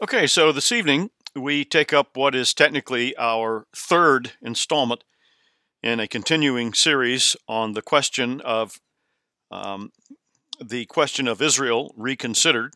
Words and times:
Okay, 0.00 0.28
so 0.28 0.52
this 0.52 0.70
evening 0.70 1.10
we 1.34 1.64
take 1.64 1.92
up 1.92 2.16
what 2.16 2.32
is 2.32 2.54
technically 2.54 3.16
our 3.18 3.66
third 3.74 4.30
installment 4.40 5.02
in 5.82 5.98
a 5.98 6.06
continuing 6.06 6.72
series 6.72 7.34
on 7.48 7.72
the 7.72 7.82
question 7.82 8.40
of 8.42 8.78
um, 9.50 9.90
the 10.64 10.86
question 10.86 11.26
of 11.26 11.42
Israel 11.42 11.92
reconsidered. 11.96 12.74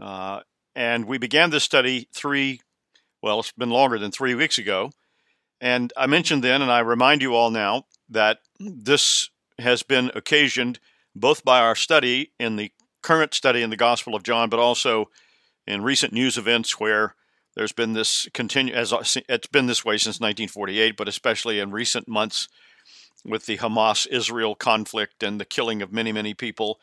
Uh, 0.00 0.40
and 0.74 1.04
we 1.04 1.18
began 1.18 1.50
this 1.50 1.64
study 1.64 2.08
three, 2.14 2.62
well, 3.20 3.40
it's 3.40 3.52
been 3.52 3.68
longer 3.68 3.98
than 3.98 4.10
three 4.10 4.34
weeks 4.34 4.56
ago. 4.56 4.90
And 5.60 5.92
I 5.98 6.06
mentioned 6.06 6.42
then, 6.42 6.62
and 6.62 6.72
I 6.72 6.80
remind 6.80 7.20
you 7.20 7.34
all 7.34 7.50
now, 7.50 7.84
that 8.08 8.38
this 8.58 9.28
has 9.58 9.82
been 9.82 10.10
occasioned 10.14 10.80
both 11.14 11.44
by 11.44 11.60
our 11.60 11.76
study 11.76 12.32
in 12.40 12.56
the 12.56 12.72
current 13.02 13.34
study 13.34 13.60
in 13.60 13.68
the 13.68 13.76
Gospel 13.76 14.14
of 14.14 14.22
John, 14.22 14.48
but 14.48 14.60
also 14.60 15.10
in 15.72 15.82
recent 15.82 16.12
news 16.12 16.38
events 16.38 16.78
where 16.78 17.14
there's 17.54 17.72
been 17.72 17.92
this 17.92 18.28
continue 18.32 18.74
as 18.74 18.92
it's 19.28 19.46
been 19.46 19.66
this 19.66 19.84
way 19.84 19.98
since 19.98 20.20
1948, 20.20 20.96
but 20.96 21.08
especially 21.08 21.58
in 21.58 21.70
recent 21.70 22.08
months 22.08 22.48
with 23.24 23.46
the 23.46 23.58
Hamas 23.58 24.06
Israel 24.08 24.54
conflict 24.54 25.22
and 25.22 25.40
the 25.40 25.44
killing 25.44 25.82
of 25.82 25.92
many, 25.92 26.12
many 26.12 26.34
people. 26.34 26.80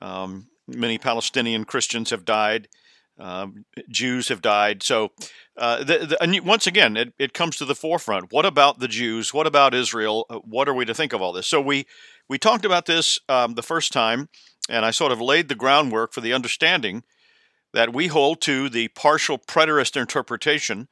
Um, 0.00 0.48
many 0.66 0.98
Palestinian 0.98 1.64
Christians 1.64 2.10
have 2.10 2.24
died. 2.24 2.68
Um, 3.18 3.66
Jews 3.90 4.28
have 4.28 4.40
died. 4.40 4.82
So, 4.82 5.12
uh, 5.56 5.84
the, 5.84 5.98
the, 5.98 6.22
and 6.22 6.40
once 6.46 6.66
again, 6.66 6.96
it, 6.96 7.12
it 7.18 7.34
comes 7.34 7.56
to 7.56 7.64
the 7.64 7.74
forefront. 7.74 8.32
What 8.32 8.46
about 8.46 8.78
the 8.78 8.88
Jews? 8.88 9.34
What 9.34 9.46
about 9.46 9.74
Israel? 9.74 10.24
Uh, 10.30 10.38
what 10.38 10.68
are 10.68 10.74
we 10.74 10.86
to 10.86 10.94
think 10.94 11.12
of 11.12 11.20
all 11.20 11.32
this? 11.32 11.46
So 11.46 11.60
we 11.60 11.86
we 12.28 12.38
talked 12.38 12.64
about 12.64 12.86
this 12.86 13.18
um, 13.28 13.54
the 13.54 13.62
first 13.62 13.92
time, 13.92 14.28
and 14.68 14.84
I 14.84 14.92
sort 14.92 15.12
of 15.12 15.20
laid 15.20 15.48
the 15.48 15.54
groundwork 15.54 16.12
for 16.12 16.22
the 16.22 16.32
understanding 16.32 17.04
that 17.72 17.92
we 17.92 18.08
hold 18.08 18.40
to 18.42 18.68
the 18.68 18.88
partial 18.88 19.38
preterist 19.38 20.00
interpretation 20.00 20.88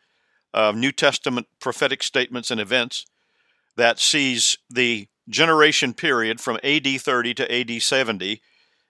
of 0.52 0.76
New 0.76 0.92
Testament 0.92 1.46
prophetic 1.60 2.02
statements 2.02 2.50
and 2.50 2.60
events 2.60 3.06
that 3.76 3.98
sees 3.98 4.58
the 4.68 5.08
generation 5.28 5.94
period 5.94 6.40
from 6.40 6.58
AD 6.64 6.86
30 6.86 7.34
to 7.34 7.54
AD 7.54 7.82
70 7.82 8.42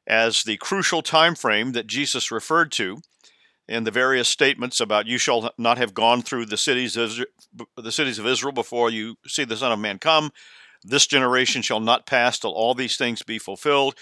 as 0.07 0.43
the 0.43 0.57
crucial 0.57 1.03
time 1.03 1.35
frame 1.35 1.73
that 1.73 1.87
Jesus 1.87 2.31
referred 2.31 2.73
to 2.73 2.99
in 3.69 3.85
the 3.85 3.91
various 3.91 4.29
statements 4.29 4.81
about 4.81 5.07
you 5.07 5.19
shall 5.19 5.53
not 5.57 5.79
have 5.79 5.95
gone 5.95 6.23
through 6.23 6.47
the 6.47 6.57
cities 6.57 6.97
of, 6.97 7.13
the 7.77 7.93
cities 7.93 8.19
of 8.19 8.27
Israel 8.27 8.53
before 8.53 8.91
you 8.91 9.17
see 9.27 9.45
the 9.45 9.57
Son 9.57 9.71
of 9.71 9.79
Man 9.79 9.99
come. 9.99 10.33
This 10.83 11.07
generation 11.07 11.63
shall 11.63 11.79
not 11.79 12.07
pass 12.07 12.39
till 12.39 12.51
all 12.51 12.75
these 12.75 12.97
things 12.97 13.23
be 13.23 13.39
fulfilled. 13.39 13.95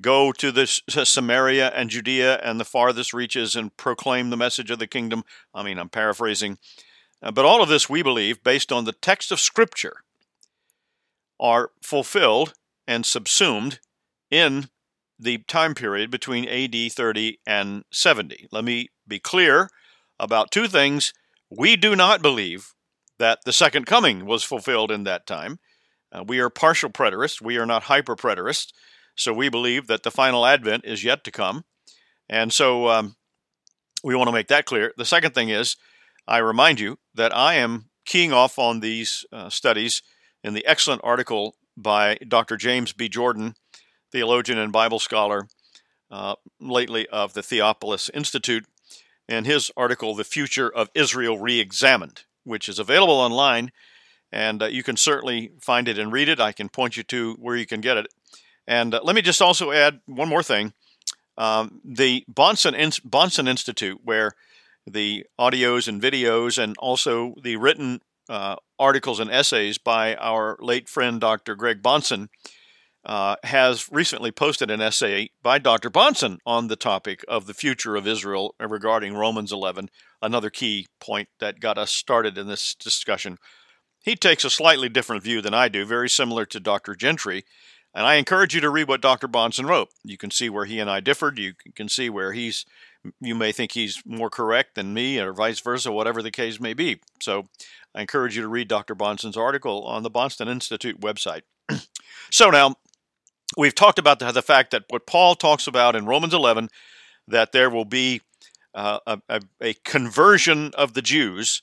Go 0.00 0.32
to 0.32 0.52
to 0.52 1.06
Samaria 1.06 1.68
and 1.74 1.88
Judea 1.88 2.40
and 2.42 2.58
the 2.58 2.64
farthest 2.64 3.14
reaches 3.14 3.54
and 3.54 3.76
proclaim 3.76 4.30
the 4.30 4.36
message 4.36 4.70
of 4.70 4.78
the 4.78 4.86
kingdom. 4.86 5.24
I 5.54 5.62
mean, 5.62 5.78
I'm 5.78 5.88
paraphrasing. 5.88 6.58
Uh, 7.22 7.30
but 7.30 7.44
all 7.44 7.62
of 7.62 7.68
this, 7.68 7.88
we 7.88 8.02
believe, 8.02 8.42
based 8.42 8.72
on 8.72 8.84
the 8.84 8.92
text 8.92 9.30
of 9.32 9.40
Scripture, 9.40 9.98
are 11.40 11.70
fulfilled 11.82 12.54
and 12.86 13.06
subsumed 13.06 13.80
in 14.30 14.68
the 15.18 15.38
time 15.38 15.74
period 15.74 16.10
between 16.10 16.48
AD 16.48 16.92
30 16.92 17.38
and 17.46 17.84
70. 17.92 18.48
Let 18.50 18.64
me 18.64 18.88
be 19.06 19.18
clear 19.18 19.70
about 20.18 20.50
two 20.50 20.66
things. 20.66 21.12
We 21.50 21.76
do 21.76 21.94
not 21.94 22.20
believe 22.20 22.74
that 23.18 23.40
the 23.44 23.52
second 23.52 23.86
coming 23.86 24.26
was 24.26 24.42
fulfilled 24.42 24.90
in 24.90 25.04
that 25.04 25.26
time. 25.26 25.58
Uh, 26.12 26.24
we 26.26 26.40
are 26.40 26.50
partial 26.50 26.90
preterists, 26.90 27.40
we 27.40 27.56
are 27.56 27.66
not 27.66 27.84
hyper 27.84 28.16
preterists. 28.16 28.72
So 29.16 29.32
we 29.32 29.48
believe 29.48 29.86
that 29.86 30.02
the 30.02 30.10
final 30.10 30.46
advent 30.46 30.84
is 30.84 31.04
yet 31.04 31.24
to 31.24 31.30
come. 31.30 31.64
And 32.28 32.52
so 32.52 32.88
um, 32.88 33.16
we 34.02 34.14
want 34.14 34.28
to 34.28 34.32
make 34.32 34.48
that 34.48 34.66
clear. 34.66 34.92
The 34.96 35.04
second 35.04 35.34
thing 35.34 35.48
is, 35.48 35.76
I 36.26 36.38
remind 36.38 36.80
you 36.80 36.98
that 37.14 37.34
I 37.34 37.54
am 37.54 37.90
keying 38.06 38.32
off 38.32 38.58
on 38.58 38.80
these 38.80 39.24
uh, 39.32 39.48
studies 39.50 40.02
in 40.42 40.54
the 40.54 40.66
excellent 40.66 41.02
article 41.04 41.56
by 41.76 42.16
Dr. 42.26 42.56
James 42.56 42.92
B. 42.92 43.08
Jordan, 43.08 43.54
theologian 44.12 44.58
and 44.58 44.72
Bible 44.72 44.98
scholar, 44.98 45.48
uh, 46.10 46.34
lately 46.60 47.08
of 47.08 47.34
the 47.34 47.42
Theopolis 47.42 48.10
Institute, 48.12 48.66
and 49.28 49.46
his 49.46 49.70
article, 49.76 50.14
The 50.14 50.24
Future 50.24 50.68
of 50.68 50.90
Israel 50.94 51.38
Reexamined, 51.38 52.24
which 52.44 52.68
is 52.68 52.78
available 52.78 53.14
online. 53.14 53.72
And 54.30 54.62
uh, 54.62 54.66
you 54.66 54.82
can 54.82 54.96
certainly 54.96 55.52
find 55.60 55.88
it 55.88 55.98
and 55.98 56.12
read 56.12 56.28
it. 56.28 56.40
I 56.40 56.52
can 56.52 56.68
point 56.68 56.96
you 56.96 57.02
to 57.04 57.34
where 57.34 57.56
you 57.56 57.66
can 57.66 57.80
get 57.80 57.96
it 57.96 58.08
and 58.66 58.94
uh, 58.94 59.00
let 59.02 59.14
me 59.14 59.22
just 59.22 59.42
also 59.42 59.70
add 59.70 60.00
one 60.06 60.28
more 60.28 60.42
thing. 60.42 60.72
Um, 61.36 61.80
the 61.84 62.24
Bahnsen, 62.32 62.74
In- 62.74 62.90
Bahnsen 63.08 63.48
Institute, 63.48 64.00
where 64.04 64.32
the 64.86 65.26
audios 65.38 65.88
and 65.88 66.00
videos 66.00 66.62
and 66.62 66.76
also 66.78 67.34
the 67.42 67.56
written 67.56 68.00
uh, 68.28 68.56
articles 68.78 69.20
and 69.20 69.30
essays 69.30 69.78
by 69.78 70.14
our 70.16 70.56
late 70.60 70.88
friend 70.88 71.20
Dr. 71.20 71.54
Greg 71.54 71.82
Bahnsen, 71.82 72.28
uh, 73.04 73.36
has 73.44 73.90
recently 73.92 74.30
posted 74.30 74.70
an 74.70 74.80
essay 74.80 75.30
by 75.42 75.58
Dr. 75.58 75.90
Bahnsen 75.90 76.38
on 76.46 76.68
the 76.68 76.76
topic 76.76 77.22
of 77.28 77.46
the 77.46 77.54
future 77.54 77.96
of 77.96 78.06
Israel 78.06 78.54
regarding 78.58 79.14
Romans 79.14 79.52
11, 79.52 79.90
another 80.22 80.48
key 80.48 80.86
point 81.00 81.28
that 81.38 81.60
got 81.60 81.76
us 81.76 81.92
started 81.92 82.38
in 82.38 82.46
this 82.46 82.74
discussion. 82.74 83.36
He 84.02 84.16
takes 84.16 84.44
a 84.44 84.50
slightly 84.50 84.88
different 84.88 85.22
view 85.22 85.42
than 85.42 85.54
I 85.54 85.68
do, 85.68 85.84
very 85.84 86.08
similar 86.08 86.46
to 86.46 86.60
Dr. 86.60 86.94
Gentry, 86.94 87.44
and 87.94 88.06
I 88.06 88.16
encourage 88.16 88.54
you 88.54 88.60
to 88.60 88.70
read 88.70 88.88
what 88.88 89.00
Dr. 89.00 89.28
Bahnsen 89.28 89.68
wrote. 89.68 89.88
You 90.02 90.16
can 90.16 90.30
see 90.30 90.48
where 90.48 90.64
he 90.64 90.80
and 90.80 90.90
I 90.90 91.00
differed. 91.00 91.38
You 91.38 91.54
can 91.76 91.88
see 91.88 92.10
where 92.10 92.32
he's, 92.32 92.66
you 93.20 93.34
may 93.34 93.52
think 93.52 93.72
he's 93.72 94.02
more 94.04 94.30
correct 94.30 94.74
than 94.74 94.92
me, 94.92 95.20
or 95.20 95.32
vice 95.32 95.60
versa, 95.60 95.92
whatever 95.92 96.20
the 96.20 96.32
case 96.32 96.58
may 96.58 96.74
be. 96.74 97.00
So 97.20 97.46
I 97.94 98.00
encourage 98.00 98.34
you 98.34 98.42
to 98.42 98.48
read 98.48 98.66
Dr. 98.66 98.96
Bahnsen's 98.96 99.36
article 99.36 99.84
on 99.84 100.02
the 100.02 100.10
Bahnsen 100.10 100.48
Institute 100.48 101.00
website. 101.00 101.42
so 102.30 102.50
now, 102.50 102.74
we've 103.56 103.74
talked 103.74 104.00
about 104.00 104.18
the, 104.18 104.32
the, 104.32 104.42
fact 104.42 104.72
that 104.72 104.84
what 104.88 105.06
Paul 105.06 105.36
talks 105.36 105.68
about 105.68 105.94
in 105.94 106.06
Romans 106.06 106.34
11, 106.34 106.68
that 107.28 107.52
there 107.52 107.70
will 107.70 107.84
be 107.84 108.22
uh, 108.74 108.98
a, 109.28 109.40
a, 109.60 109.74
conversion 109.84 110.72
of 110.74 110.94
the 110.94 111.02
Jews 111.02 111.62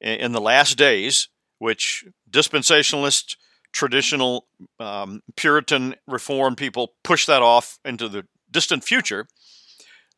in 0.00 0.32
the 0.32 0.40
last 0.40 0.76
days, 0.76 1.28
which 1.58 2.04
dispensationalists 2.28 3.36
traditional 3.72 4.46
um, 4.78 5.22
Puritan 5.36 5.94
reform 6.06 6.56
people 6.56 6.94
push 7.04 7.26
that 7.26 7.42
off 7.42 7.78
into 7.84 8.08
the 8.08 8.26
distant 8.50 8.84
future. 8.84 9.28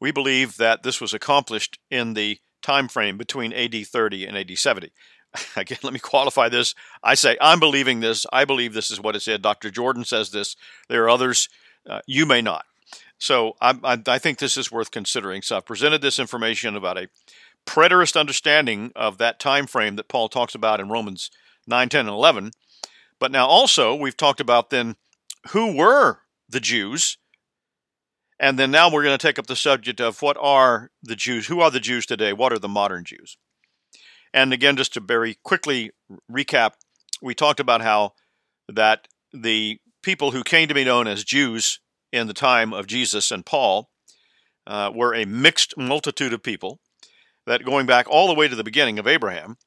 We 0.01 0.11
believe 0.11 0.57
that 0.57 0.83
this 0.83 1.01
was 1.01 1.15
accomplished 1.15 1.79
in 1.91 2.15
the 2.15 2.39
time 2.63 2.89
frame 2.89 3.19
between 3.19 3.53
AD 3.53 3.87
30 3.87 4.27
and 4.27 4.37
AD 4.37 4.57
70. 4.57 4.93
Again, 5.57 5.79
let 5.83 5.93
me 5.93 5.99
qualify 5.99 6.49
this. 6.49 6.75
I 7.03 7.15
say 7.15 7.37
I'm 7.41 7.61
believing 7.61 8.01
this. 8.01 8.27
I 8.33 8.45
believe 8.45 8.75
this 8.75 8.91
is 8.91 9.01
what 9.01 9.17
it 9.17 9.21
said. 9.21 9.43
Dr. 9.43 9.71
Jordan 9.71 10.05
says 10.05 10.31
this. 10.31 10.57
There 10.89 11.05
are 11.05 11.11
others. 11.11 11.49
Uh, 11.89 12.01
you 12.07 12.27
may 12.27 12.43
not. 12.43 12.65
So 13.19 13.57
I, 13.61 13.79
I, 13.85 13.99
I 14.07 14.19
think 14.19 14.39
this 14.39 14.57
is 14.57 14.73
worth 14.73 14.91
considering. 14.91 15.43
So 15.43 15.57
I've 15.57 15.67
presented 15.67 16.03
this 16.03 16.19
information 16.19 16.77
about 16.77 16.99
a 16.99 17.09
preterist 17.67 18.19
understanding 18.19 18.91
of 18.97 19.19
that 19.19 19.39
time 19.39 19.67
frame 19.67 19.97
that 19.97 20.09
Paul 20.09 20.29
talks 20.29 20.55
about 20.55 20.81
in 20.81 20.89
Romans 20.89 21.31
9, 21.67 21.89
10, 21.89 22.01
and 22.01 22.09
11 22.09 22.51
but 23.23 23.31
now 23.31 23.47
also, 23.47 23.95
we've 23.95 24.17
talked 24.17 24.41
about 24.41 24.71
then 24.71 24.97
who 25.51 25.77
were 25.77 26.23
the 26.49 26.59
Jews. 26.59 27.19
And 28.41 28.59
then 28.59 28.73
now 28.73 28.91
we're 28.91 29.05
going 29.05 29.17
to 29.17 29.27
take 29.27 29.39
up 29.39 29.47
the 29.47 29.55
subject 29.55 30.01
of 30.01 30.23
what 30.23 30.37
are 30.41 30.91
the 31.05 31.15
Jews? 31.15 31.47
Who 31.47 31.61
are 31.61 31.71
the 31.71 31.79
Jews 31.79 32.05
today? 32.05 32.33
What 32.33 32.53
are 32.53 32.59
the 32.59 32.69
modern 32.69 33.05
Jews? 33.05 33.37
And 34.35 34.53
again, 34.53 34.77
just 34.77 34.95
to 34.95 35.01
very 35.01 35.39
quickly 35.45 35.93
recap, 36.29 36.73
we 37.23 37.33
talked 37.33 37.61
about 37.61 37.81
how 37.81 38.15
that 38.69 39.07
the 39.33 39.79
people 40.03 40.33
who 40.33 40.43
came 40.43 40.67
to 40.67 40.75
be 40.75 40.83
known 40.83 41.07
as 41.07 41.23
Jews 41.23 41.79
in 42.11 42.27
the 42.27 42.35
time 42.35 42.73
of 42.73 42.89
Jesus 42.89 43.31
and 43.31 43.47
Paul 43.47 43.89
uh, 44.67 44.91
were 44.93 45.15
a 45.15 45.27
mixed 45.27 45.79
multitude 45.79 46.33
of 46.33 46.43
people 46.43 46.81
that 47.47 47.65
going 47.65 47.87
back 47.87 48.09
all 48.11 48.27
the 48.27 48.35
way 48.35 48.49
to 48.49 48.57
the 48.57 48.65
beginning 48.65 48.99
of 48.99 49.07
Abraham, 49.07 49.59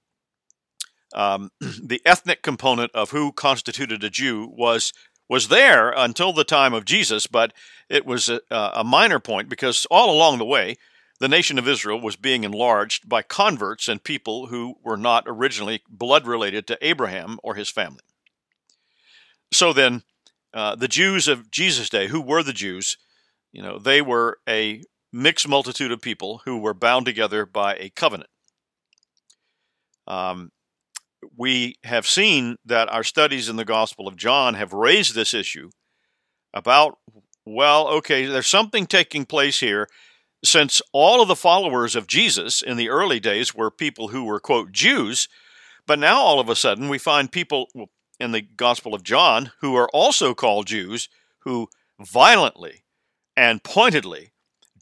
um, 1.16 1.52
the 1.60 2.02
ethnic 2.06 2.42
component 2.42 2.92
of 2.94 3.12
who 3.12 3.32
constituted 3.32 4.04
a 4.04 4.10
Jew 4.10 4.48
was 4.56 4.94
was 5.28 5.48
there 5.48 5.90
until 5.90 6.34
the 6.34 6.44
time 6.44 6.76
of 6.76 6.86
Jesus, 6.86 7.26
but 7.26 7.52
it 7.90 8.06
was 8.06 8.30
a, 8.30 8.42
a 8.52 8.84
minor 8.84 9.20
point 9.20 9.50
because 9.50 9.88
all 9.90 10.14
along 10.14 10.38
the 10.38 10.46
way, 10.46 10.76
the 11.20 11.28
nation 11.28 11.58
of 11.58 11.68
Israel 11.68 12.00
was 12.00 12.16
being 12.16 12.44
enlarged 12.44 13.10
by 13.10 13.24
converts 13.24 13.88
and 13.88 14.04
people 14.04 14.48
who 14.48 14.76
were 14.84 14.98
not 14.98 15.24
originally 15.26 15.82
blood 15.90 16.28
related 16.28 16.68
to 16.68 16.78
Abraham 16.86 17.40
or 17.42 17.56
his 17.56 17.70
family. 17.70 18.04
So 19.52 19.74
then, 19.74 20.04
uh, 20.54 20.76
the 20.76 20.88
Jews 20.88 21.28
of 21.28 21.50
Jesus' 21.50 21.90
day, 21.90 22.08
who 22.08 22.22
were 22.22 22.44
the 22.44 22.54
Jews, 22.54 22.98
you 23.52 23.62
know, 23.62 23.80
they 23.80 24.02
were 24.02 24.40
a 24.48 24.84
mixed 25.12 25.48
multitude 25.48 25.92
of 25.92 26.02
people 26.02 26.42
who 26.46 26.58
were 26.58 26.74
bound 26.74 27.06
together 27.06 27.46
by 27.46 27.76
a 27.76 27.90
covenant. 27.90 28.30
Um, 30.08 30.52
we 31.36 31.76
have 31.84 32.08
seen 32.08 32.58
that 32.66 32.90
our 32.90 33.04
studies 33.04 33.50
in 33.50 33.56
the 33.56 33.66
Gospel 33.66 34.08
of 34.08 34.16
John 34.16 34.54
have 34.56 34.74
raised 34.74 35.16
this 35.16 35.34
issue 35.34 35.70
about, 36.54 36.98
well, 37.46 37.88
okay, 37.88 38.26
there's 38.26 38.48
something 38.48 38.86
taking 38.86 39.26
place 39.26 39.60
here. 39.60 39.88
since 40.44 40.82
all 40.94 41.22
of 41.22 41.28
the 41.28 41.36
followers 41.36 41.96
of 41.96 42.08
Jesus 42.08 42.62
in 42.62 42.78
the 42.78 42.90
early 42.90 43.20
days 43.20 43.54
were 43.54 43.72
people 43.72 44.10
who 44.10 44.24
were, 44.24 44.40
quote, 44.40 44.72
Jews, 44.72 45.28
but 45.88 46.00
now 46.00 46.22
all 46.22 46.40
of 46.40 46.50
a 46.50 46.56
sudden 46.56 46.90
we 46.90 46.98
find 46.98 47.32
people 47.32 47.68
in 48.20 48.32
the 48.32 48.42
Gospel 48.42 48.94
of 48.94 49.04
John 49.04 49.52
who 49.62 49.76
are 49.76 49.90
also 49.90 50.34
called 50.34 50.68
Jews 50.68 51.10
who 51.40 51.68
violently 52.00 52.86
and 53.36 53.64
pointedly 53.64 54.34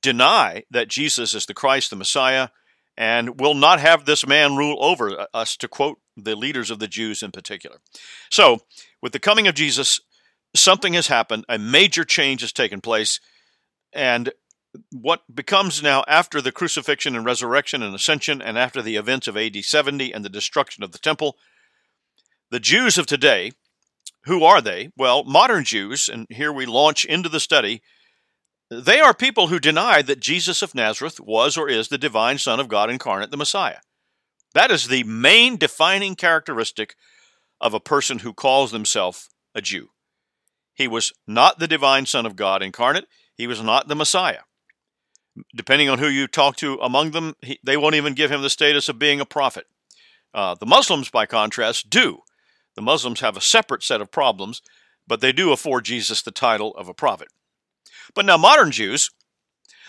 deny 0.01 0.63
that 0.69 0.87
Jesus 0.87 1.33
is 1.33 1.45
the 1.45 1.53
Christ, 1.53 1.89
the 1.89 1.95
Messiah, 1.95 2.49
and 2.97 3.39
will 3.39 3.53
not 3.53 3.79
have 3.79 4.05
this 4.05 4.25
man 4.25 4.55
rule 4.55 4.77
over 4.83 5.19
uh, 5.19 5.25
us, 5.33 5.57
to 5.57 5.67
quote 5.67 5.99
the 6.15 6.35
leaders 6.35 6.69
of 6.69 6.79
the 6.79 6.87
Jews 6.87 7.23
in 7.23 7.31
particular. 7.31 7.77
So, 8.29 8.59
with 9.01 9.13
the 9.13 9.19
coming 9.19 9.47
of 9.47 9.55
Jesus, 9.55 9.99
something 10.55 10.93
has 10.93 11.07
happened, 11.07 11.45
a 11.49 11.57
major 11.57 12.03
change 12.03 12.41
has 12.41 12.53
taken 12.53 12.81
place, 12.81 13.19
and 13.93 14.31
what 14.91 15.21
becomes 15.33 15.83
now 15.83 16.03
after 16.07 16.41
the 16.41 16.51
crucifixion 16.51 17.15
and 17.15 17.25
resurrection 17.25 17.83
and 17.83 17.93
ascension, 17.93 18.41
and 18.41 18.57
after 18.57 18.81
the 18.81 18.95
events 18.95 19.27
of 19.27 19.37
AD 19.37 19.55
70 19.63 20.11
and 20.11 20.25
the 20.25 20.29
destruction 20.29 20.83
of 20.83 20.91
the 20.91 20.99
temple, 20.99 21.37
the 22.49 22.59
Jews 22.59 22.97
of 22.97 23.05
today, 23.05 23.51
who 24.25 24.43
are 24.43 24.61
they? 24.61 24.89
Well, 24.95 25.23
modern 25.23 25.63
Jews, 25.63 26.09
and 26.09 26.27
here 26.29 26.51
we 26.51 26.65
launch 26.65 27.05
into 27.05 27.29
the 27.29 27.39
study, 27.39 27.81
they 28.81 28.99
are 28.99 29.13
people 29.13 29.47
who 29.47 29.59
deny 29.59 30.01
that 30.01 30.19
Jesus 30.19 30.61
of 30.61 30.75
Nazareth 30.75 31.19
was 31.19 31.57
or 31.57 31.69
is 31.69 31.87
the 31.87 31.97
divine 31.97 32.37
Son 32.37 32.59
of 32.59 32.67
God 32.67 32.89
incarnate, 32.89 33.31
the 33.31 33.37
Messiah. 33.37 33.79
That 34.53 34.71
is 34.71 34.87
the 34.87 35.03
main 35.03 35.57
defining 35.57 36.15
characteristic 36.15 36.95
of 37.59 37.73
a 37.73 37.79
person 37.79 38.19
who 38.19 38.33
calls 38.33 38.71
himself 38.71 39.29
a 39.55 39.61
Jew. 39.61 39.89
He 40.73 40.87
was 40.87 41.13
not 41.27 41.59
the 41.59 41.67
divine 41.67 42.05
Son 42.05 42.25
of 42.25 42.35
God 42.35 42.61
incarnate, 42.61 43.05
he 43.35 43.47
was 43.47 43.61
not 43.61 43.87
the 43.87 43.95
Messiah 43.95 44.41
depending 45.55 45.89
on 45.89 45.99
who 45.99 46.07
you 46.07 46.27
talk 46.27 46.55
to 46.57 46.75
among 46.75 47.11
them, 47.11 47.35
he, 47.41 47.59
they 47.63 47.77
won't 47.77 47.95
even 47.95 48.13
give 48.13 48.31
him 48.31 48.41
the 48.41 48.49
status 48.49 48.89
of 48.89 48.99
being 48.99 49.19
a 49.19 49.25
prophet. 49.25 49.65
Uh, 50.33 50.55
the 50.55 50.65
Muslims, 50.65 51.09
by 51.09 51.25
contrast, 51.25 51.89
do. 51.89 52.19
The 52.75 52.81
Muslims 52.81 53.19
have 53.19 53.37
a 53.37 53.41
separate 53.41 53.83
set 53.83 54.01
of 54.01 54.11
problems, 54.11 54.61
but 55.07 55.21
they 55.21 55.31
do 55.31 55.51
afford 55.51 55.85
Jesus 55.85 56.21
the 56.21 56.31
title 56.31 56.75
of 56.75 56.87
a 56.87 56.93
prophet. 56.93 57.27
But 58.15 58.25
now, 58.25 58.37
modern 58.37 58.71
Jews, 58.71 59.09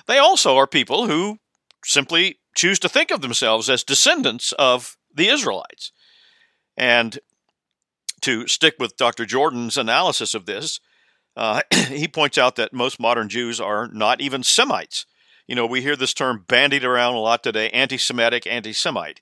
they 0.06 0.18
also 0.18 0.56
are 0.56 0.66
people 0.66 1.06
who 1.06 1.38
simply 1.84 2.38
choose 2.54 2.78
to 2.80 2.88
think 2.88 3.10
of 3.10 3.20
themselves 3.20 3.68
as 3.68 3.84
descendants 3.84 4.52
of 4.52 4.96
the 5.14 5.28
Israelites. 5.28 5.92
And 6.76 7.18
to 8.22 8.46
stick 8.46 8.74
with 8.78 8.96
Dr. 8.96 9.26
Jordan's 9.26 9.76
analysis 9.76 10.34
of 10.34 10.46
this, 10.46 10.80
uh, 11.36 11.60
he 11.88 12.08
points 12.08 12.38
out 12.38 12.56
that 12.56 12.72
most 12.72 12.98
modern 12.98 13.28
Jews 13.28 13.60
are 13.60 13.88
not 13.88 14.20
even 14.20 14.42
Semites 14.42 15.06
you 15.46 15.54
know, 15.54 15.66
we 15.66 15.82
hear 15.82 15.96
this 15.96 16.14
term 16.14 16.44
bandied 16.48 16.84
around 16.84 17.14
a 17.14 17.20
lot 17.20 17.42
today 17.42 17.68
anti 17.70 17.98
Semitic, 17.98 18.46
anti 18.46 18.72
Semite. 18.72 19.20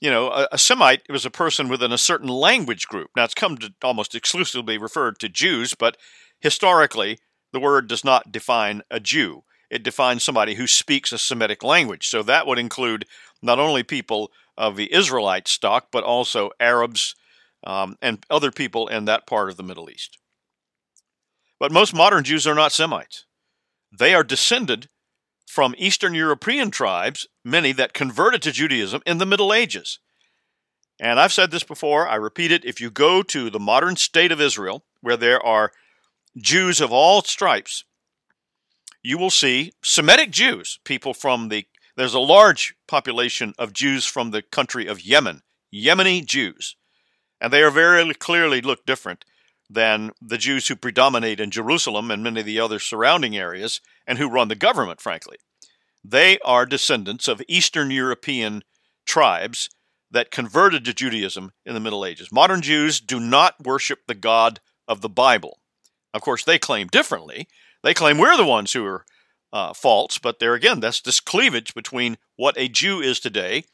You 0.00 0.10
know, 0.10 0.28
a, 0.28 0.48
a, 0.52 0.58
Semite 0.58 1.02
was 1.08 1.24
a 1.24 1.30
person 1.30 1.68
within 1.68 1.92
a 1.92 1.98
certain 1.98 2.28
language 2.28 2.86
group. 2.86 3.10
Now, 3.16 3.24
it's 3.24 3.34
come 3.34 3.56
to 3.58 3.72
almost 3.82 4.14
exclusively 4.14 4.76
referred 4.76 5.18
to 5.20 5.28
Jews, 5.28 5.74
but 5.74 5.96
historically, 6.40 7.18
the 7.56 7.60
word 7.60 7.88
does 7.88 8.04
not 8.04 8.30
define 8.30 8.82
a 8.90 9.00
Jew. 9.00 9.42
It 9.70 9.82
defines 9.82 10.22
somebody 10.22 10.56
who 10.56 10.66
speaks 10.66 11.10
a 11.10 11.16
Semitic 11.16 11.64
language. 11.64 12.06
So 12.06 12.22
that 12.22 12.46
would 12.46 12.58
include 12.58 13.06
not 13.40 13.58
only 13.58 13.82
people 13.82 14.30
of 14.58 14.76
the 14.76 14.92
Israelite 14.92 15.48
stock, 15.48 15.86
but 15.90 16.04
also 16.04 16.50
Arabs 16.60 17.14
um, 17.64 17.96
and 18.02 18.22
other 18.28 18.50
people 18.50 18.88
in 18.88 19.06
that 19.06 19.26
part 19.26 19.48
of 19.48 19.56
the 19.56 19.62
Middle 19.62 19.88
East. 19.88 20.18
But 21.58 21.72
most 21.72 21.94
modern 21.94 22.24
Jews 22.24 22.46
are 22.46 22.54
not 22.54 22.72
Semites. 22.72 23.24
They 23.90 24.12
are 24.12 24.22
descended 24.22 24.90
from 25.46 25.74
Eastern 25.78 26.12
European 26.12 26.70
tribes, 26.70 27.26
many 27.42 27.72
that 27.72 27.94
converted 27.94 28.42
to 28.42 28.52
Judaism 28.52 29.00
in 29.06 29.16
the 29.16 29.24
Middle 29.24 29.54
Ages. 29.54 29.98
And 31.00 31.18
I've 31.18 31.32
said 31.32 31.52
this 31.52 31.64
before, 31.64 32.06
I 32.06 32.16
repeat 32.16 32.52
it. 32.52 32.66
If 32.66 32.82
you 32.82 32.90
go 32.90 33.22
to 33.22 33.48
the 33.48 33.58
modern 33.58 33.96
state 33.96 34.30
of 34.30 34.42
Israel, 34.42 34.84
where 35.00 35.16
there 35.16 35.42
are 35.42 35.72
Jews 36.36 36.80
of 36.80 36.92
all 36.92 37.22
stripes, 37.22 37.84
you 39.02 39.16
will 39.16 39.30
see 39.30 39.72
Semitic 39.82 40.30
Jews, 40.30 40.78
people 40.84 41.14
from 41.14 41.48
the, 41.48 41.66
there's 41.96 42.14
a 42.14 42.20
large 42.20 42.74
population 42.86 43.54
of 43.58 43.72
Jews 43.72 44.04
from 44.04 44.30
the 44.30 44.42
country 44.42 44.86
of 44.86 45.00
Yemen, 45.00 45.42
Yemeni 45.72 46.24
Jews. 46.24 46.76
And 47.40 47.52
they 47.52 47.62
are 47.62 47.70
very 47.70 48.12
clearly 48.14 48.60
look 48.60 48.84
different 48.84 49.24
than 49.70 50.10
the 50.20 50.38
Jews 50.38 50.68
who 50.68 50.76
predominate 50.76 51.40
in 51.40 51.50
Jerusalem 51.50 52.10
and 52.10 52.22
many 52.22 52.40
of 52.40 52.46
the 52.46 52.60
other 52.60 52.78
surrounding 52.78 53.36
areas 53.36 53.80
and 54.06 54.18
who 54.18 54.28
run 54.28 54.48
the 54.48 54.54
government, 54.54 55.00
frankly. 55.00 55.36
They 56.04 56.38
are 56.44 56.66
descendants 56.66 57.28
of 57.28 57.42
Eastern 57.48 57.90
European 57.90 58.62
tribes 59.06 59.70
that 60.10 60.30
converted 60.30 60.84
to 60.84 60.94
Judaism 60.94 61.52
in 61.64 61.74
the 61.74 61.80
Middle 61.80 62.04
Ages. 62.04 62.30
Modern 62.30 62.62
Jews 62.62 63.00
do 63.00 63.18
not 63.18 63.64
worship 63.64 64.00
the 64.06 64.14
God 64.14 64.60
of 64.86 65.00
the 65.00 65.08
Bible. 65.08 65.58
Of 66.16 66.22
course, 66.22 66.44
they 66.44 66.58
claim 66.58 66.88
differently. 66.88 67.46
They 67.82 67.92
claim 67.92 68.16
we're 68.16 68.38
the 68.38 68.44
ones 68.44 68.72
who 68.72 68.84
are 68.86 69.04
uh, 69.52 69.74
false, 69.74 70.18
but 70.18 70.38
there 70.38 70.54
again, 70.54 70.80
that's 70.80 71.00
this 71.02 71.20
cleavage 71.20 71.74
between 71.74 72.16
what 72.36 72.56
a 72.56 72.68
Jew 72.68 73.00
is 73.00 73.20
today 73.20 73.64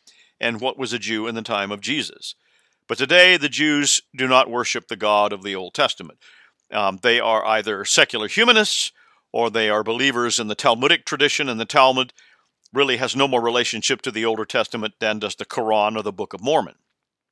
and 0.41 0.61
what 0.61 0.77
was 0.77 0.93
a 0.93 0.99
Jew 0.99 1.29
in 1.29 1.37
the 1.37 1.43
time 1.43 1.71
of 1.71 1.81
Jesus. 1.81 2.35
But 2.89 2.99
today, 2.99 3.37
the 3.37 3.49
Jews 3.49 4.03
do 4.15 4.27
not 4.27 4.51
worship 4.51 4.89
the 4.89 4.97
God 4.97 5.33
of 5.33 5.45
the 5.45 5.55
Old 5.55 5.73
Testament. 5.73 6.19
Um, 6.73 6.99
they 7.01 7.21
are 7.21 7.47
either 7.47 7.85
secular 7.85 8.27
humanists 8.27 8.91
or 9.33 9.49
they 9.49 9.71
are 9.71 9.85
believers 9.85 10.41
in 10.41 10.49
the 10.49 10.57
Talmudic 10.57 11.07
tradition, 11.07 11.49
and 11.49 11.61
the 11.61 11.65
Talmud 11.65 12.13
really 12.73 12.97
has 12.97 13.15
no 13.15 13.29
more 13.29 13.41
relationship 13.41 14.03
to 14.03 14.11
the 14.11 14.25
Older 14.25 14.45
Testament 14.45 14.95
than 14.99 15.21
does 15.21 15.37
the 15.37 15.45
Quran 15.45 15.97
or 15.97 16.03
the 16.03 16.13
Book 16.13 16.35
of 16.35 16.43
Mormon. 16.43 16.75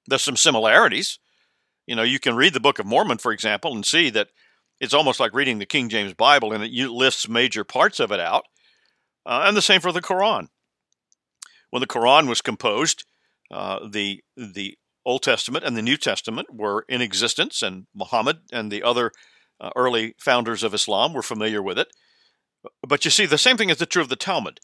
There's 0.07 0.23
some 0.23 0.37
similarities. 0.37 1.19
You 1.87 1.97
know, 1.97 2.05
you 2.05 2.21
can 2.21 2.37
read 2.37 2.55
the 2.55 2.61
Book 2.61 2.79
of 2.79 2.87
Mormon, 2.87 3.19
for 3.19 3.33
example, 3.33 3.75
and 3.75 3.85
see 3.85 4.09
that 4.11 4.29
it's 4.81 4.95
almost 4.95 5.21
like 5.21 5.35
reading 5.35 5.59
the 5.59 5.67
King 5.67 5.89
James 5.89 6.15
Bible, 6.15 6.53
and 6.53 6.65
it 6.65 6.91
lists 6.91 7.29
major 7.29 7.65
parts 7.65 8.01
of 8.01 8.11
it 8.11 8.21
out. 8.21 8.45
Uh, 9.27 9.45
and 9.47 9.57
the 9.57 9.63
same 9.63 9.81
for 9.81 9.93
the 9.93 10.01
Quran. 10.01 10.49
When 11.71 11.81
the 11.81 11.87
Quran 11.87 12.29
was 12.29 12.41
composed, 12.41 13.05
uh, 13.51 13.87
the 13.89 14.23
the 14.37 14.77
Old 15.05 15.23
Testament 15.23 15.65
and 15.65 15.77
the 15.77 15.83
New 15.83 15.97
Testament 15.97 16.49
were 16.53 16.85
in 16.89 17.01
existence, 17.01 17.63
and 17.63 17.87
Muhammad 17.95 18.39
and 18.53 18.71
the 18.71 18.83
other 18.83 19.13
uh, 19.61 19.71
early 19.77 20.15
founders 20.19 20.63
of 20.63 20.75
Islam 20.75 21.13
were 21.13 21.23
familiar 21.23 21.63
with 21.63 21.79
it. 21.79 21.89
But 22.87 23.05
you 23.05 23.11
see, 23.11 23.27
the 23.27 23.39
same 23.39 23.57
thing 23.57 23.71
is 23.71 23.79
the 23.79 23.87
true 23.87 24.03
of 24.03 24.09
the 24.09 24.17
Talmud. 24.17 24.61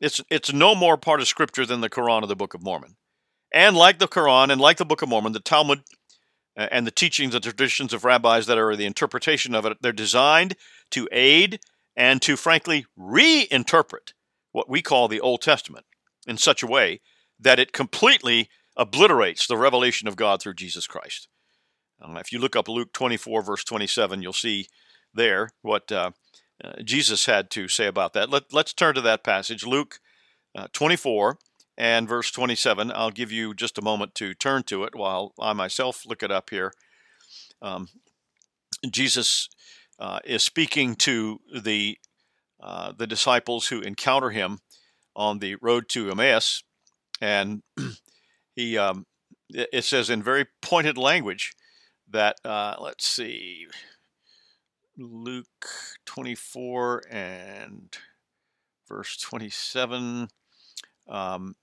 It's, 0.00 0.20
it's 0.30 0.52
no 0.52 0.74
more 0.74 0.96
part 0.96 1.20
of 1.20 1.28
Scripture 1.28 1.66
than 1.66 1.80
the 1.80 1.90
Quran 1.90 2.22
or 2.22 2.26
the 2.26 2.36
Book 2.36 2.54
of 2.54 2.62
Mormon. 2.62 2.96
And 3.52 3.76
like 3.76 3.98
the 3.98 4.08
Quran 4.08 4.50
and 4.50 4.60
like 4.60 4.76
the 4.76 4.84
Book 4.84 5.02
of 5.02 5.08
Mormon, 5.08 5.32
the 5.32 5.40
Talmud 5.40 5.82
and 6.70 6.86
the 6.86 6.90
teachings 6.90 7.34
and 7.34 7.42
traditions 7.42 7.92
of 7.92 8.04
rabbis 8.04 8.46
that 8.46 8.58
are 8.58 8.76
the 8.76 8.86
interpretation 8.86 9.54
of 9.54 9.64
it, 9.66 9.78
they're 9.80 9.92
designed 9.92 10.56
to 10.90 11.08
aid 11.12 11.60
and 11.96 12.20
to 12.22 12.36
frankly 12.36 12.86
reinterpret 12.98 14.12
what 14.52 14.68
we 14.68 14.82
call 14.82 15.08
the 15.08 15.20
Old 15.20 15.42
Testament 15.42 15.86
in 16.26 16.36
such 16.36 16.62
a 16.62 16.66
way 16.66 17.00
that 17.38 17.58
it 17.58 17.72
completely 17.72 18.48
obliterates 18.76 19.46
the 19.46 19.56
revelation 19.56 20.08
of 20.08 20.16
God 20.16 20.40
through 20.40 20.54
Jesus 20.54 20.86
Christ. 20.86 21.28
Uh, 22.00 22.18
if 22.18 22.32
you 22.32 22.38
look 22.38 22.56
up 22.56 22.68
Luke 22.68 22.92
24, 22.92 23.42
verse 23.42 23.64
27, 23.64 24.22
you'll 24.22 24.32
see 24.32 24.68
there 25.12 25.50
what 25.62 25.90
uh, 25.92 26.12
uh, 26.62 26.72
Jesus 26.82 27.26
had 27.26 27.50
to 27.50 27.68
say 27.68 27.86
about 27.86 28.12
that. 28.14 28.30
Let, 28.30 28.52
us 28.54 28.72
turn 28.72 28.94
to 28.94 29.00
that 29.02 29.24
passage, 29.24 29.66
Luke 29.66 30.00
uh, 30.54 30.68
24 30.72 31.38
and 31.80 32.06
verse 32.06 32.30
27. 32.30 32.92
I'll 32.94 33.10
give 33.10 33.32
you 33.32 33.54
just 33.54 33.78
a 33.78 33.82
moment 33.82 34.14
to 34.16 34.34
turn 34.34 34.64
to 34.64 34.84
it 34.84 34.94
while 34.94 35.32
I 35.40 35.54
myself 35.54 36.04
look 36.04 36.22
it 36.22 36.30
up 36.30 36.50
here. 36.50 36.74
Um, 37.62 37.88
Jesus 38.90 39.48
uh, 39.98 40.18
is 40.22 40.42
speaking 40.42 40.94
to 40.96 41.40
the 41.50 41.96
uh, 42.62 42.92
the 42.94 43.06
disciples 43.06 43.68
who 43.68 43.80
encounter 43.80 44.28
him 44.28 44.58
on 45.16 45.38
the 45.38 45.54
road 45.62 45.88
to 45.88 46.10
Emmaus, 46.10 46.62
and 47.18 47.62
he 48.54 48.76
um, 48.76 49.06
it 49.48 49.84
says 49.84 50.10
in 50.10 50.22
very 50.22 50.44
pointed 50.60 50.98
language 50.98 51.54
that 52.10 52.36
uh, 52.44 52.76
let's 52.78 53.06
see 53.06 53.66
luke 54.98 55.66
24 56.04 57.04
and 57.10 57.96
verse 58.86 59.16
27 59.16 60.28
um, 61.08 61.56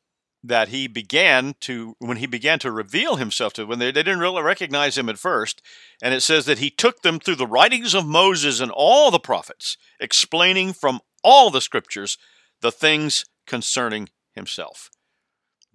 that 0.44 0.70
he 0.70 0.88
began 0.88 1.56
to 1.60 1.96
when 2.00 2.18
he 2.18 2.28
began 2.28 2.60
to 2.60 2.72
reveal 2.72 3.16
himself 3.16 3.54
to 3.54 3.66
when 3.66 3.80
they, 3.80 3.92
they 3.92 4.04
didn't 4.04 4.20
really 4.20 4.42
recognize 4.42 4.98
him 4.98 5.10
at 5.10 5.18
first 5.18 5.62
and 6.02 6.14
it 6.14 6.22
says 6.22 6.46
that 6.46 6.60
he 6.60 6.70
took 6.70 7.02
them 7.02 7.20
through 7.20 7.36
the 7.36 7.48
writings 7.48 7.96
of 7.96 8.06
moses 8.06 8.60
and 8.60 8.72
all 8.72 9.10
the 9.10 9.20
prophets 9.20 9.78
explaining 10.00 10.74
from 10.74 11.00
all 11.24 11.50
the 11.50 11.62
scriptures 11.62 12.18
the 12.62 12.72
things 12.72 13.26
concerning 13.48 14.10
himself 14.34 14.92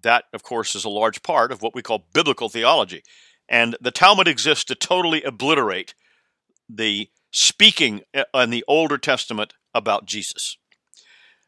that, 0.02 0.24
of 0.32 0.42
course, 0.42 0.74
is 0.74 0.84
a 0.84 0.90
large 0.90 1.22
part 1.22 1.50
of 1.50 1.62
what 1.62 1.74
we 1.74 1.82
call 1.82 2.06
biblical 2.12 2.48
theology. 2.48 3.02
And 3.48 3.76
the 3.80 3.90
Talmud 3.90 4.28
exists 4.28 4.64
to 4.66 4.74
totally 4.74 5.22
obliterate 5.22 5.94
the 6.68 7.10
speaking 7.30 8.02
uh, 8.14 8.24
in 8.34 8.50
the 8.50 8.64
Older 8.68 8.98
Testament 8.98 9.54
about 9.74 10.06
Jesus. 10.06 10.56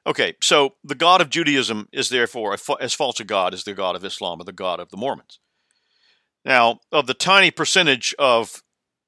Okay, 0.07 0.35
so 0.43 0.75
the 0.85 0.95
God 0.95 1.21
of 1.21 1.31
Judaism 1.31 1.89
is 1.93 2.11
therefore 2.11 2.57
as 2.81 2.93
false 2.95 3.21
a 3.21 3.25
God 3.25 3.55
as 3.55 3.65
the 3.65 3.73
God 3.73 3.97
of 3.97 4.05
Islam 4.05 4.41
or 4.41 4.45
the 4.45 4.53
God 4.53 4.79
of 4.81 4.91
the 4.91 4.97
Mormons. 4.97 5.39
Now, 6.45 6.81
of 6.93 7.07
the 7.07 7.15
tiny 7.15 7.51
percentage 7.51 8.15
of 8.19 8.63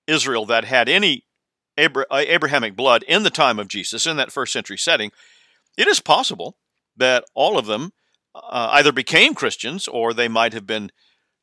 Israel 0.06 0.46
that 0.46 0.64
had 0.64 0.88
any 0.88 1.26
uh, 1.76 2.02
Abrahamic 2.10 2.74
blood 2.74 3.02
in 3.02 3.24
the 3.24 3.30
time 3.30 3.58
of 3.58 3.68
Jesus, 3.68 4.06
in 4.06 4.16
that 4.16 4.32
first 4.32 4.54
century 4.54 4.78
setting, 4.78 5.10
it 5.76 5.86
is 5.86 6.00
possible 6.00 6.56
that 6.96 7.24
all 7.34 7.58
of 7.58 7.66
them 7.66 7.92
uh, 8.34 8.70
either 8.72 8.92
became 8.92 9.34
Christians 9.34 9.86
or 9.86 10.14
they 10.14 10.28
might 10.28 10.54
have 10.54 10.66
been 10.66 10.90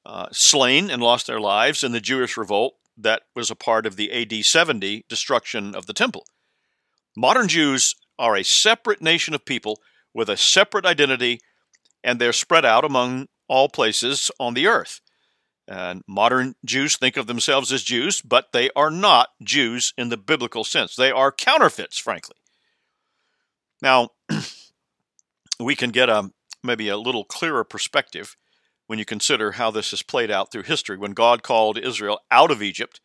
uh, 0.03 0.27
slain 0.31 0.89
and 0.89 1.03
lost 1.03 1.27
their 1.27 1.39
lives 1.39 1.83
in 1.83 1.91
the 1.91 2.01
Jewish 2.01 2.37
revolt 2.37 2.73
that 2.97 3.21
was 3.35 3.51
a 3.51 3.55
part 3.55 3.85
of 3.85 3.95
the 3.95 4.11
AD 4.11 4.45
70 4.45 5.05
destruction 5.07 5.75
of 5.75 5.85
the 5.85 5.93
temple. 5.93 6.25
Modern 7.15 7.47
Jews 7.47 7.95
are 8.17 8.35
a 8.35 8.43
separate 8.43 9.01
nation 9.01 9.33
of 9.33 9.45
people 9.45 9.79
with 10.13 10.29
a 10.29 10.37
separate 10.37 10.85
identity, 10.85 11.39
and 12.03 12.19
they're 12.19 12.33
spread 12.33 12.65
out 12.65 12.85
among 12.85 13.27
all 13.47 13.69
places 13.69 14.31
on 14.39 14.53
the 14.53 14.67
earth. 14.67 15.01
And 15.67 16.03
modern 16.07 16.55
Jews 16.65 16.97
think 16.97 17.15
of 17.15 17.27
themselves 17.27 17.71
as 17.71 17.83
Jews, 17.83 18.21
but 18.21 18.51
they 18.51 18.69
are 18.75 18.91
not 18.91 19.29
Jews 19.41 19.93
in 19.97 20.09
the 20.09 20.17
biblical 20.17 20.63
sense. 20.63 20.95
They 20.95 21.11
are 21.11 21.31
counterfeits, 21.31 21.97
frankly. 21.97 22.35
Now, 23.81 24.09
we 25.59 25.75
can 25.75 25.91
get 25.91 26.09
a 26.09 26.31
maybe 26.63 26.89
a 26.89 26.97
little 26.97 27.25
clearer 27.25 27.63
perspective 27.63 28.35
when 28.87 28.99
you 28.99 29.05
consider 29.05 29.53
how 29.53 29.71
this 29.71 29.91
has 29.91 30.01
played 30.01 30.31
out 30.31 30.51
through 30.51 30.63
history. 30.63 30.97
When 30.97 31.11
God 31.11 31.43
called 31.43 31.77
Israel 31.77 32.19
out 32.31 32.51
of 32.51 32.61
Egypt, 32.61 33.01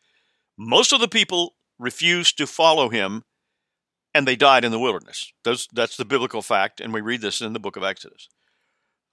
most 0.57 0.93
of 0.93 0.99
the 0.99 1.07
people 1.07 1.55
refused 1.77 2.37
to 2.37 2.47
follow 2.47 2.89
him 2.89 3.23
and 4.13 4.27
they 4.27 4.35
died 4.35 4.65
in 4.65 4.71
the 4.71 4.79
wilderness. 4.79 5.31
Those, 5.43 5.67
that's 5.73 5.97
the 5.97 6.05
biblical 6.05 6.41
fact, 6.41 6.81
and 6.81 6.93
we 6.93 7.01
read 7.01 7.21
this 7.21 7.41
in 7.41 7.53
the 7.53 7.59
book 7.59 7.75
of 7.75 7.83
Exodus. 7.83 8.27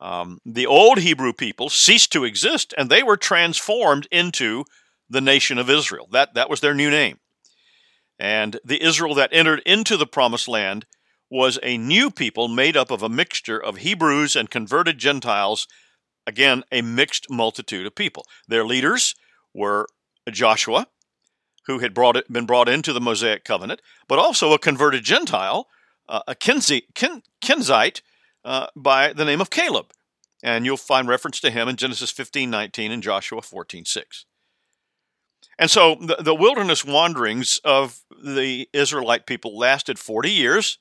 Um, 0.01 0.39
the 0.45 0.67
old 0.67 0.99
Hebrew 0.99 1.33
people 1.33 1.71
ceased 1.71 2.13
to 2.13 2.25
exist 2.25 2.75
and 2.77 2.91
they 2.91 3.03
were 3.03 3.17
transformed 3.17 4.07
into 4.11 4.65
the 5.09 5.23
nation 5.23 5.57
of 5.57 5.71
Israel. 5.71 6.07
That, 6.13 6.35
that 6.35 6.51
was 6.51 6.61
their 6.61 6.75
new 6.75 6.91
name. 6.91 7.19
And 8.19 8.59
the 8.65 8.83
Israel 8.83 9.15
that 9.15 9.31
entered 9.33 9.63
into 9.65 9.97
the 9.97 10.07
promised 10.07 10.49
land 10.49 10.87
was 11.31 11.59
a 11.63 11.79
new 11.79 12.11
people 12.11 12.49
made 12.49 12.77
up 12.77 12.91
of 12.91 13.03
a 13.03 13.09
mixture 13.09 13.63
of 13.63 13.79
Hebrews 13.79 14.37
and 14.37 14.51
converted 14.51 14.99
Gentiles, 14.99 15.67
again, 16.27 16.63
a 16.71 16.83
mixed 16.83 17.31
multitude 17.31 17.87
of 17.87 17.95
people. 17.95 18.25
Their 18.49 18.65
leaders 18.65 19.15
were 19.55 19.87
Joshua, 20.31 20.87
who 21.67 21.81
had 21.81 21.95
brought 21.95 22.17
it, 22.17 22.33
been 22.33 22.47
brought 22.47 22.69
into 22.69 22.93
the 22.93 23.01
Mosaic 23.01 23.45
covenant, 23.45 23.83
but 24.09 24.19
also 24.19 24.53
a 24.53 24.59
converted 24.59 25.05
Gentile, 25.05 25.67
uh, 26.09 26.23
a 26.29 26.35
Kenzi, 26.35 26.83
Ken, 26.95 27.23
Kenzite 27.43 28.03
uh, 28.45 28.69
by 28.77 29.13
the 29.13 29.25
name 29.25 29.41
of 29.41 29.51
Caleb. 29.51 29.93
And 30.43 30.65
you'll 30.65 30.77
find 30.77 31.09
reference 31.09 31.41
to 31.41 31.51
him 31.51 31.69
in 31.69 31.77
Genesis 31.77 32.11
15 32.11 32.51
19 32.51 32.93
and 32.93 33.03
Joshua 33.03 33.43
14 33.43 33.85
6. 33.85 34.27
And 35.59 35.71
so 35.71 35.97
the, 36.01 36.17
the 36.21 36.35
wilderness 36.35 36.85
wanderings 36.85 37.61
of 37.65 38.01
the 38.23 38.69
Israelite 38.73 39.27
people 39.27 39.57
lasted 39.57 39.99
40 39.99 40.31
years. 40.31 40.79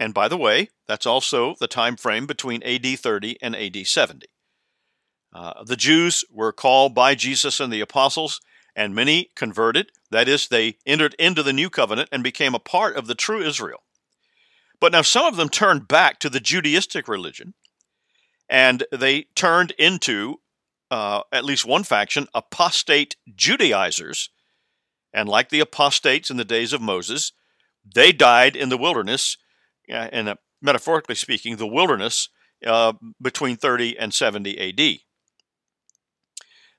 And 0.00 0.12
by 0.12 0.28
the 0.28 0.36
way, 0.36 0.70
that's 0.86 1.06
also 1.06 1.54
the 1.60 1.68
time 1.68 1.96
frame 1.96 2.26
between 2.26 2.62
AD 2.62 2.86
30 2.98 3.38
and 3.40 3.56
AD 3.56 3.86
70. 3.86 4.26
Uh, 5.32 5.62
the 5.64 5.76
Jews 5.76 6.24
were 6.30 6.52
called 6.52 6.94
by 6.94 7.14
Jesus 7.14 7.60
and 7.60 7.72
the 7.72 7.80
apostles, 7.80 8.40
and 8.78 8.94
many 8.94 9.28
converted. 9.34 9.90
That 10.12 10.28
is, 10.28 10.46
they 10.46 10.76
entered 10.86 11.14
into 11.18 11.42
the 11.42 11.52
new 11.52 11.68
covenant 11.68 12.10
and 12.12 12.22
became 12.22 12.54
a 12.54 12.60
part 12.60 12.96
of 12.96 13.08
the 13.08 13.16
true 13.16 13.42
Israel. 13.42 13.82
But 14.80 14.92
now 14.92 15.02
some 15.02 15.26
of 15.26 15.36
them 15.36 15.48
turned 15.48 15.88
back 15.88 16.20
to 16.20 16.30
the 16.30 16.38
Judaistic 16.38 17.08
religion, 17.08 17.54
and 18.48 18.84
they 18.92 19.22
turned 19.34 19.72
into, 19.72 20.36
uh, 20.92 21.22
at 21.32 21.44
least 21.44 21.66
one 21.66 21.82
faction, 21.82 22.28
apostate 22.32 23.16
Judaizers. 23.34 24.30
And 25.12 25.28
like 25.28 25.48
the 25.48 25.60
apostates 25.60 26.30
in 26.30 26.36
the 26.36 26.44
days 26.44 26.72
of 26.72 26.80
Moses, 26.80 27.32
they 27.84 28.12
died 28.12 28.54
in 28.54 28.68
the 28.68 28.78
wilderness, 28.78 29.36
uh, 29.90 30.08
and 30.12 30.34
metaphorically 30.62 31.16
speaking, 31.16 31.56
the 31.56 31.66
wilderness 31.66 32.28
uh, 32.64 32.92
between 33.20 33.56
30 33.56 33.98
and 33.98 34.14
70 34.14 34.56
AD. 34.56 35.00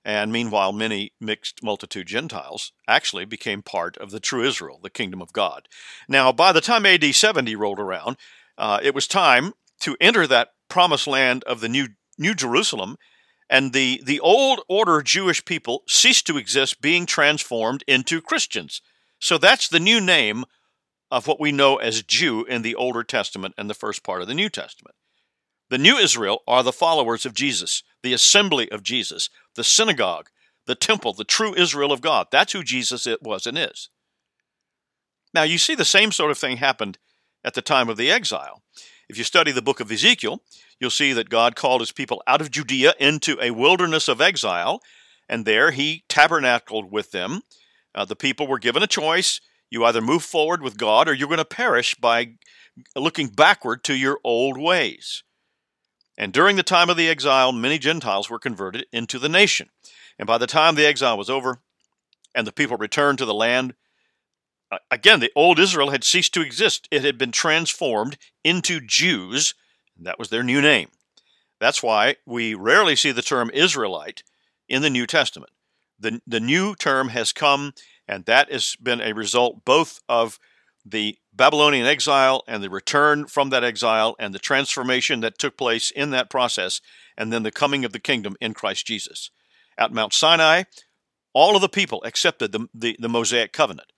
And 0.10 0.32
meanwhile, 0.32 0.72
many 0.72 1.14
mixed 1.22 1.62
multitude 1.62 2.08
Gentiles 2.08 2.72
actually 2.88 3.26
became 3.26 3.62
part 3.62 3.96
of 3.98 4.10
the 4.10 4.20
true 4.20 4.44
Israel, 4.44 4.80
the 4.82 4.90
kingdom 4.90 5.22
of 5.22 5.34
God. 5.34 5.68
Now, 6.08 6.32
by 6.32 6.52
the 6.52 6.62
time 6.62 6.88
AD 6.88 7.14
70 7.14 7.56
rolled 7.56 7.80
around, 7.80 8.18
uh, 8.58 8.80
it 8.82 8.96
was 8.96 9.08
time 9.08 9.54
to 9.82 9.96
enter 10.02 10.26
that 10.26 10.50
promised 10.68 11.06
land 11.06 11.44
of 11.44 11.62
the 11.62 11.70
new, 11.70 11.90
new 12.18 12.34
Jerusalem, 12.34 12.98
and 13.52 13.72
the, 13.72 14.02
the 14.04 14.20
old 14.20 14.62
order 14.68 15.04
Jewish 15.04 15.46
people 15.46 15.84
ceased 15.88 16.26
to 16.26 16.38
exist, 16.38 16.82
being 16.82 17.06
transformed 17.06 17.84
into 17.86 18.20
Christians. 18.20 18.82
So 19.20 19.38
that's 19.38 19.68
the 19.68 19.80
new 19.80 20.02
name 20.02 20.44
of 21.12 21.28
what 21.28 21.40
we 21.40 21.52
know 21.52 21.76
as 21.76 22.02
Jew 22.02 22.46
in 22.46 22.64
the 22.64 22.74
Older 22.74 23.04
Testament 23.04 23.54
and 23.60 23.70
the 23.70 23.76
first 23.76 24.04
part 24.04 24.24
of 24.24 24.28
the 24.28 24.34
New 24.34 24.50
Testament. 24.50 24.96
The 25.70 25.78
new 25.78 25.98
Israel 25.98 26.42
are 26.48 26.64
the 26.64 26.72
followers 26.72 27.28
of 27.28 27.36
Jesus, 27.36 27.84
the 28.02 28.14
assembly 28.14 28.72
of 28.72 28.82
Jesus, 28.82 29.30
the 29.60 29.64
synagogue, 29.66 30.30
the 30.68 30.74
temple, 30.74 31.12
the 31.12 31.26
true 31.26 31.54
Israel 31.54 31.92
of 31.92 32.00
God. 32.00 32.28
That's 32.32 32.54
who 32.54 32.64
Jesus 32.64 33.06
was 33.22 33.46
and 33.46 33.58
is. 33.58 33.90
Now, 35.34 35.44
you 35.44 35.58
see 35.58 35.76
the 35.76 35.84
same 35.84 36.14
sort 36.14 36.32
of 36.32 36.38
thing 36.38 36.58
happened 36.58 36.98
at 37.44 37.56
the 37.56 37.62
time 37.62 37.90
of 37.90 37.98
the 37.98 38.10
exile. 38.10 38.64
If 39.10 39.18
you 39.18 39.26
study 39.26 39.52
the 39.52 39.62
book 39.62 39.82
of 39.82 39.92
Ezekiel, 39.92 40.42
you'll 40.80 40.92
see 40.92 41.12
that 41.12 41.30
God 41.30 41.58
called 41.58 41.82
his 41.82 41.92
people 41.92 42.24
out 42.26 42.40
of 42.40 42.52
Judea 42.52 42.94
into 43.02 43.38
a 43.42 43.52
wilderness 43.52 44.08
of 44.08 44.22
exile, 44.22 44.80
and 45.28 45.44
there 45.44 45.72
he 45.72 46.06
tabernacled 46.08 46.90
with 46.90 47.12
them. 47.12 47.42
Uh, 47.94 48.06
the 48.06 48.16
people 48.16 48.48
were 48.48 48.60
given 48.60 48.82
a 48.82 48.88
choice. 48.88 49.42
You 49.70 49.84
either 49.84 50.00
move 50.00 50.24
forward 50.24 50.62
with 50.62 50.78
God 50.78 51.10
or 51.10 51.14
you're 51.14 51.28
going 51.28 51.40
to 51.40 51.44
perish 51.44 51.96
by 51.96 52.36
looking 52.96 53.28
backward 53.28 53.84
to 53.84 53.94
your 53.94 54.22
old 54.24 54.58
ways. 54.58 55.24
And 56.20 56.34
during 56.34 56.58
the 56.58 56.64
time 56.64 56.90
of 56.90 56.98
the 56.98 57.08
exile, 57.08 57.54
many 57.54 57.80
Gentiles 57.80 58.30
were 58.30 58.40
converted 58.40 58.86
into 58.92 59.18
the 59.18 59.30
nation. 59.30 59.70
And 60.20 60.28
by 60.28 60.38
the 60.38 60.48
time 60.48 60.76
the 60.76 60.86
exile 60.86 61.18
was 61.18 61.30
over 61.30 61.62
and 62.36 62.46
the 62.46 62.52
people 62.52 62.76
returned 62.76 63.18
to 63.20 63.26
the 63.26 63.34
land, 63.34 63.74
uh, 64.70 64.80
again, 64.92 65.22
the 65.22 65.32
old 65.34 65.60
Israel 65.60 65.92
had 65.92 66.04
ceased 66.04 66.34
to 66.34 66.42
exist. 66.42 66.90
It 66.92 67.06
had 67.06 67.18
been 67.18 67.32
transformed 67.32 68.18
into 68.44 68.82
Jews, 68.82 69.56
and 69.98 70.06
that 70.06 70.20
was 70.20 70.30
their 70.30 70.44
new 70.44 70.62
name. 70.62 70.90
That's 71.58 71.82
why 71.82 72.18
we 72.26 72.54
rarely 72.54 72.98
see 72.98 73.14
the 73.14 73.22
term 73.22 73.50
Israelite 73.54 74.22
in 74.68 74.82
the 74.82 74.90
New 74.90 75.08
Testament. 75.08 75.52
The, 75.98 76.22
the 76.28 76.42
new 76.42 76.76
term 76.76 77.10
has 77.10 77.32
come, 77.32 77.74
and 78.08 78.26
that 78.26 78.52
has 78.52 78.76
been 78.76 79.00
a 79.00 79.14
result 79.14 79.64
both 79.64 80.02
of 80.10 80.38
the 80.86 81.18
Babylonian 81.40 81.86
exile 81.88 82.44
and 82.50 82.62
the 82.62 82.70
return 82.70 83.26
from 83.26 83.50
that 83.50 83.64
exile 83.64 84.14
and 84.20 84.36
the 84.36 84.40
transformation 84.40 85.22
that 85.22 85.40
took 85.40 85.56
place 85.56 85.90
in 85.90 86.10
that 86.10 86.30
process, 86.30 86.82
and 87.18 87.32
then 87.32 87.44
the 87.44 87.50
coming 87.52 87.86
of 87.86 87.94
the 87.94 88.00
kingdom 88.00 88.36
in 88.42 88.54
Christ 88.54 88.86
Jesus. 88.86 89.32
At 89.78 89.94
Mount 89.94 90.12
Sinai, 90.12 90.64
all 91.34 91.56
of 91.56 91.62
the 91.62 91.70
people 91.70 92.04
accepted 92.04 92.52
the, 92.52 92.68
the, 92.74 92.98
the 93.00 93.08
Mosaic 93.08 93.54
covenant. 93.54 93.94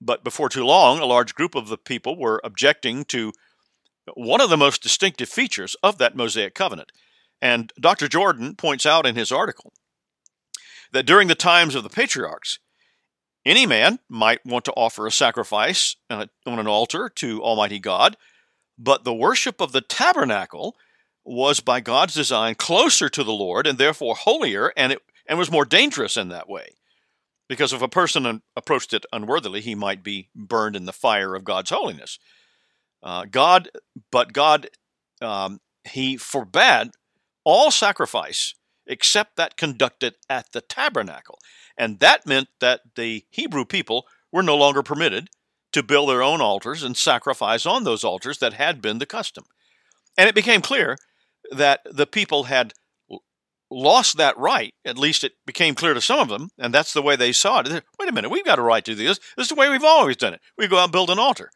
But 0.00 0.24
before 0.24 0.48
too 0.48 0.64
long, 0.64 0.98
a 0.98 1.04
large 1.04 1.34
group 1.34 1.54
of 1.54 1.68
the 1.68 1.76
people 1.76 2.18
were 2.18 2.40
objecting 2.42 3.04
to 3.04 3.32
one 4.14 4.40
of 4.40 4.48
the 4.48 4.56
most 4.56 4.82
distinctive 4.82 5.28
features 5.28 5.76
of 5.82 5.98
that 5.98 6.16
Mosaic 6.16 6.54
covenant. 6.54 6.90
And 7.42 7.70
Dr. 7.78 8.08
Jordan 8.08 8.56
points 8.56 8.86
out 8.86 9.04
in 9.04 9.14
his 9.14 9.30
article 9.30 9.74
that 10.92 11.04
during 11.04 11.28
the 11.28 11.34
times 11.34 11.74
of 11.74 11.82
the 11.82 11.90
patriarchs, 11.90 12.60
any 13.46 13.64
man 13.64 14.00
might 14.08 14.44
want 14.44 14.64
to 14.66 14.72
offer 14.72 15.06
a 15.06 15.12
sacrifice 15.12 15.96
on 16.10 16.28
an 16.44 16.66
altar 16.66 17.08
to 17.08 17.42
Almighty 17.42 17.78
God, 17.78 18.16
but 18.76 19.04
the 19.04 19.14
worship 19.14 19.60
of 19.60 19.72
the 19.72 19.80
tabernacle 19.80 20.76
was 21.24 21.60
by 21.60 21.80
God's 21.80 22.14
design 22.14 22.56
closer 22.56 23.08
to 23.08 23.24
the 23.24 23.32
Lord 23.32 23.66
and 23.66 23.78
therefore 23.78 24.16
holier, 24.16 24.72
and 24.76 24.92
it 24.92 25.02
and 25.28 25.38
was 25.38 25.50
more 25.50 25.64
dangerous 25.64 26.16
in 26.16 26.28
that 26.28 26.48
way. 26.48 26.74
Because 27.48 27.72
if 27.72 27.82
a 27.82 27.88
person 27.88 28.42
approached 28.56 28.92
it 28.92 29.06
unworthily, 29.12 29.60
he 29.60 29.74
might 29.74 30.02
be 30.02 30.28
burned 30.34 30.76
in 30.76 30.84
the 30.84 30.92
fire 30.92 31.34
of 31.34 31.44
God's 31.44 31.70
holiness. 31.70 32.18
Uh, 33.02 33.24
God, 33.30 33.70
but 34.10 34.32
God, 34.32 34.68
um, 35.20 35.60
he 35.84 36.16
forbade 36.16 36.90
all 37.44 37.70
sacrifice 37.70 38.54
except 38.86 39.36
that 39.36 39.56
conducted 39.56 40.14
at 40.28 40.52
the 40.52 40.60
tabernacle. 40.60 41.38
And 41.76 41.98
that 42.00 42.26
meant 42.26 42.48
that 42.60 42.80
the 42.94 43.24
Hebrew 43.30 43.64
people 43.64 44.06
were 44.32 44.42
no 44.42 44.56
longer 44.56 44.82
permitted 44.82 45.28
to 45.72 45.82
build 45.82 46.08
their 46.08 46.22
own 46.22 46.40
altars 46.40 46.82
and 46.82 46.96
sacrifice 46.96 47.66
on 47.66 47.84
those 47.84 48.04
altars 48.04 48.38
that 48.38 48.54
had 48.54 48.80
been 48.80 48.98
the 48.98 49.06
custom. 49.06 49.44
And 50.16 50.28
it 50.28 50.34
became 50.34 50.62
clear 50.62 50.96
that 51.50 51.80
the 51.84 52.06
people 52.06 52.44
had 52.44 52.72
lost 53.70 54.16
that 54.16 54.38
right. 54.38 54.72
At 54.84 54.96
least 54.96 55.24
it 55.24 55.32
became 55.44 55.74
clear 55.74 55.92
to 55.92 56.00
some 56.00 56.20
of 56.20 56.28
them, 56.28 56.50
and 56.56 56.72
that's 56.72 56.92
the 56.92 57.02
way 57.02 57.16
they 57.16 57.32
saw 57.32 57.60
it. 57.60 57.68
Wait 57.98 58.08
a 58.08 58.12
minute, 58.12 58.30
we've 58.30 58.44
got 58.44 58.58
a 58.58 58.62
right 58.62 58.84
to 58.84 58.94
do 58.94 59.06
this. 59.06 59.18
This 59.36 59.44
is 59.44 59.48
the 59.48 59.54
way 59.56 59.68
we've 59.68 59.84
always 59.84 60.16
done 60.16 60.34
it. 60.34 60.40
We 60.56 60.68
go 60.68 60.78
out 60.78 60.84
and 60.84 60.92
build 60.92 61.10
an 61.10 61.18
altar. 61.18 61.50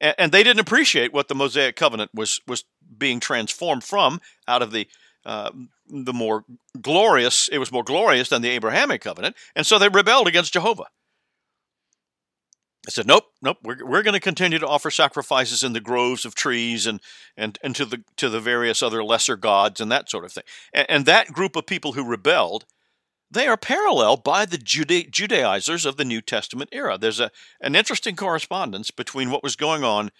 and, 0.00 0.14
and 0.18 0.32
they 0.32 0.42
didn't 0.42 0.60
appreciate 0.60 1.12
what 1.12 1.28
the 1.28 1.34
Mosaic 1.34 1.76
covenant 1.76 2.10
was 2.14 2.40
was 2.46 2.64
being 2.96 3.20
transformed 3.20 3.84
from 3.84 4.20
out 4.46 4.62
of 4.62 4.72
the 4.72 4.88
uh, 5.24 5.50
the 5.88 6.12
more 6.12 6.44
glorious. 6.80 7.48
It 7.48 7.58
was 7.58 7.72
more 7.72 7.84
glorious 7.84 8.28
than 8.28 8.42
the 8.42 8.50
Abrahamic 8.50 9.00
covenant, 9.00 9.36
and 9.54 9.66
so 9.66 9.78
they 9.78 9.88
rebelled 9.88 10.28
against 10.28 10.52
Jehovah. 10.52 10.86
I 12.86 12.90
said, 12.90 13.06
nope, 13.06 13.24
nope. 13.42 13.58
We're, 13.62 13.84
we're 13.84 14.02
going 14.02 14.14
to 14.14 14.20
continue 14.20 14.58
to 14.58 14.66
offer 14.66 14.90
sacrifices 14.90 15.62
in 15.62 15.74
the 15.74 15.80
groves 15.80 16.24
of 16.24 16.34
trees 16.34 16.86
and, 16.86 17.00
and, 17.36 17.58
and 17.62 17.76
to 17.76 17.84
the 17.84 18.02
to 18.16 18.30
the 18.30 18.40
various 18.40 18.82
other 18.82 19.04
lesser 19.04 19.36
gods 19.36 19.78
and 19.78 19.92
that 19.92 20.08
sort 20.08 20.24
of 20.24 20.32
thing. 20.32 20.44
And, 20.72 20.86
and 20.88 21.06
that 21.06 21.32
group 21.32 21.54
of 21.54 21.66
people 21.66 21.92
who 21.92 22.02
rebelled, 22.02 22.64
they 23.30 23.46
are 23.46 23.58
paralleled 23.58 24.24
by 24.24 24.46
the 24.46 24.56
Juda- 24.56 25.10
Judaizers 25.10 25.84
of 25.84 25.98
the 25.98 26.04
New 26.04 26.22
Testament 26.22 26.70
era. 26.72 26.96
There's 26.96 27.20
a 27.20 27.30
an 27.60 27.76
interesting 27.76 28.16
correspondence 28.16 28.90
between 28.90 29.30
what 29.30 29.42
was 29.42 29.54
going 29.54 29.84
on 29.84 30.10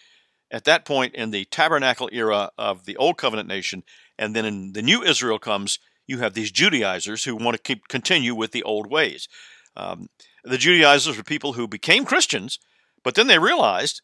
at 0.50 0.64
that 0.64 0.85
point 0.85 1.14
in 1.14 1.31
the 1.31 1.45
tabernacle 1.47 2.09
era 2.12 2.50
of 2.57 2.85
the 2.85 2.97
Old 2.97 3.19
Covenant 3.19 3.49
nation, 3.49 3.85
and 4.19 4.35
then 4.35 4.45
in 4.45 4.73
the 4.73 4.83
New 4.83 5.02
Israel 5.02 5.38
comes, 5.38 5.78
you 6.07 6.19
have 6.19 6.35
these 6.35 6.50
Judaizers 6.50 7.25
who 7.25 7.37
want 7.37 7.57
to 7.57 7.62
keep 7.62 7.88
continue 7.88 8.35
with 8.35 8.52
the 8.52 8.62
old 8.62 8.90
ways. 8.90 9.28
Um, 9.76 10.09
the 10.43 10.59
Judaizers 10.59 11.17
were 11.17 11.23
people 11.23 11.52
who 11.52 11.69
became 11.69 12.05
Christians, 12.05 12.59
but 13.05 13.14
then 13.14 13.26
they 13.26 13.38
realized 13.38 14.00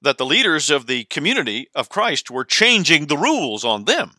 that 0.00 0.16
the 0.16 0.26
leaders 0.26 0.70
of 0.70 0.86
the 0.86 1.04
community 1.04 1.68
of 1.74 1.88
Christ 1.88 2.30
were 2.30 2.44
changing 2.44 3.06
the 3.06 3.16
rules 3.16 3.64
on 3.64 3.84
them. 3.84 4.12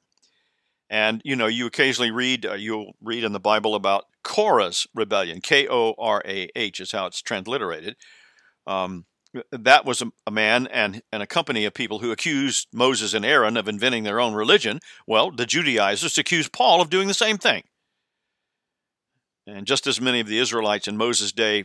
And 0.89 1.21
you 1.23 1.35
know, 1.35 1.47
you 1.47 1.65
occasionally 1.65 2.11
read 2.11 2.45
uh, 2.45 2.53
you'll 2.53 2.93
read 3.01 3.23
in 3.23 3.31
the 3.31 3.39
Bible 3.39 3.75
about 3.75 4.05
Korah's 4.23 4.87
rebellion. 4.93 5.39
K 5.39 5.67
O 5.69 5.93
R 5.97 6.21
A 6.25 6.49
H 6.55 6.79
is 6.79 6.91
how 6.91 7.05
it's 7.05 7.21
transliterated. 7.21 7.95
Um, 8.67 9.05
that 9.51 9.85
was 9.85 10.03
a, 10.25 10.31
man 10.31 10.67
and, 10.67 11.01
and 11.11 11.21
a 11.21 11.27
company 11.27 11.65
of 11.65 11.73
people 11.73 11.99
who 11.99 12.11
accused 12.11 12.67
Moses 12.73 13.13
and 13.13 13.25
Aaron 13.25 13.57
of 13.57 13.67
inventing 13.67 14.03
their 14.03 14.19
own 14.19 14.33
religion. 14.33 14.79
Well, 15.05 15.31
the 15.31 15.45
Judaizers 15.45 16.17
accused 16.17 16.51
Paul 16.51 16.81
of 16.81 16.89
doing 16.89 17.07
the 17.07 17.13
same 17.13 17.37
thing. 17.37 17.63
And 19.45 19.65
just 19.65 19.87
as 19.87 20.01
many 20.01 20.19
of 20.19 20.27
the 20.27 20.39
Israelites 20.39 20.87
in 20.87 20.97
Moses' 20.97 21.31
day 21.31 21.63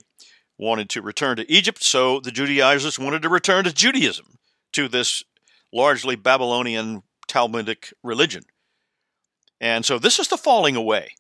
wanted 0.59 0.89
to 0.91 1.03
return 1.03 1.37
to 1.37 1.51
Egypt, 1.51 1.83
so 1.83 2.21
the 2.21 2.31
Judaizers 2.31 2.99
wanted 2.99 3.23
to 3.23 3.29
return 3.29 3.65
to 3.65 3.73
Judaism, 3.73 4.39
to 4.73 4.89
this 4.89 5.23
largely 5.73 6.17
Babylonian 6.17 7.03
Talmudic 7.27 7.93
religion. 8.03 8.45
And 9.61 9.85
so 9.85 9.99
this 9.99 10.19
is 10.19 10.29
the 10.29 10.37
falling 10.37 10.77
away 10.77 11.11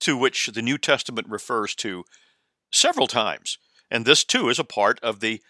to 0.00 0.16
which 0.16 0.48
the 0.48 0.62
New 0.62 0.78
Testament 0.78 1.28
refers 1.28 1.74
to 1.76 2.04
several 2.70 3.06
times. 3.06 3.58
And 3.90 4.04
this 4.04 4.24
too 4.24 4.48
is 4.48 4.58
a 4.58 4.64
part 4.64 4.98
of 5.00 5.20
the 5.20 5.40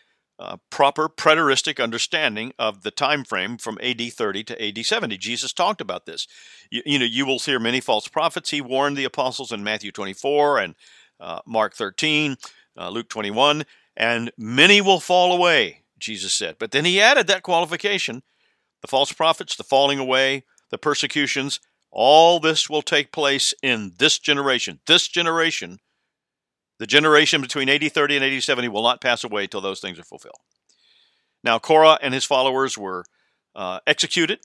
uh, 0.42 0.56
proper 0.70 1.08
preteristic 1.08 1.82
understanding 1.82 2.52
of 2.58 2.82
the 2.82 2.90
time 2.90 3.22
frame 3.22 3.56
from 3.56 3.78
AD 3.80 4.00
30 4.12 4.42
to 4.44 4.68
AD 4.68 4.84
70. 4.84 5.16
Jesus 5.16 5.52
talked 5.52 5.80
about 5.80 6.04
this. 6.04 6.26
You, 6.68 6.82
you, 6.84 6.98
know, 6.98 7.04
you 7.04 7.24
will 7.24 7.38
hear 7.38 7.60
many 7.60 7.80
false 7.80 8.08
prophets. 8.08 8.50
He 8.50 8.60
warned 8.60 8.96
the 8.96 9.04
apostles 9.04 9.52
in 9.52 9.62
Matthew 9.62 9.92
24 9.92 10.58
and 10.58 10.74
uh, 11.20 11.40
Mark 11.46 11.74
13, 11.74 12.36
uh, 12.76 12.88
Luke 12.88 13.08
21, 13.08 13.64
and 13.96 14.32
many 14.36 14.80
will 14.80 14.98
fall 14.98 15.32
away, 15.32 15.84
Jesus 16.00 16.32
said. 16.32 16.56
But 16.58 16.72
then 16.72 16.84
he 16.84 17.00
added 17.00 17.28
that 17.28 17.44
qualification 17.44 18.22
the 18.80 18.88
false 18.88 19.12
prophets, 19.12 19.54
the 19.54 19.62
falling 19.62 20.00
away, 20.00 20.42
the 20.70 20.78
persecutions, 20.78 21.60
all 21.92 22.40
this 22.40 22.68
will 22.68 22.82
take 22.82 23.12
place 23.12 23.54
in 23.62 23.92
this 23.98 24.18
generation. 24.18 24.80
This 24.88 25.06
generation 25.06 25.78
the 26.82 26.86
generation 26.88 27.40
between 27.40 27.68
AD 27.68 27.92
30 27.92 28.16
and 28.16 28.24
AD 28.24 28.42
70 28.42 28.66
will 28.66 28.82
not 28.82 29.00
pass 29.00 29.22
away 29.22 29.46
till 29.46 29.60
those 29.60 29.78
things 29.78 30.00
are 30.00 30.02
fulfilled. 30.04 30.40
Now, 31.44 31.60
Korah 31.60 32.00
and 32.02 32.12
his 32.12 32.24
followers 32.24 32.76
were 32.76 33.04
uh, 33.54 33.78
executed, 33.86 34.40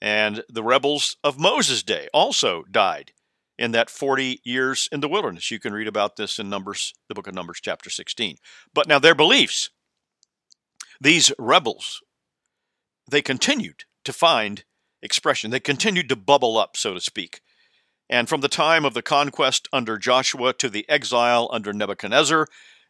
and 0.00 0.44
the 0.48 0.62
rebels 0.62 1.16
of 1.24 1.40
Moses' 1.40 1.82
day 1.82 2.06
also 2.14 2.62
died 2.70 3.10
in 3.58 3.72
that 3.72 3.90
40 3.90 4.42
years 4.44 4.88
in 4.92 5.00
the 5.00 5.08
wilderness. 5.08 5.50
You 5.50 5.58
can 5.58 5.72
read 5.72 5.88
about 5.88 6.14
this 6.14 6.38
in 6.38 6.48
Numbers, 6.48 6.94
the 7.08 7.16
book 7.16 7.26
of 7.26 7.34
Numbers, 7.34 7.58
chapter 7.60 7.90
16. 7.90 8.36
But 8.72 8.86
now 8.86 9.00
their 9.00 9.16
beliefs, 9.16 9.70
these 11.00 11.32
rebels, 11.36 12.00
they 13.10 13.22
continued 13.22 13.86
to 14.04 14.12
find 14.12 14.62
expression. 15.02 15.50
They 15.50 15.58
continued 15.58 16.08
to 16.10 16.16
bubble 16.16 16.58
up, 16.58 16.76
so 16.76 16.94
to 16.94 17.00
speak. 17.00 17.40
And 18.12 18.28
from 18.28 18.42
the 18.42 18.48
time 18.48 18.84
of 18.84 18.92
the 18.92 19.00
conquest 19.00 19.68
under 19.72 19.96
Joshua 19.96 20.52
to 20.52 20.68
the 20.68 20.86
exile 20.86 21.48
under 21.50 21.72
Nebuchadnezzar, 21.72 22.46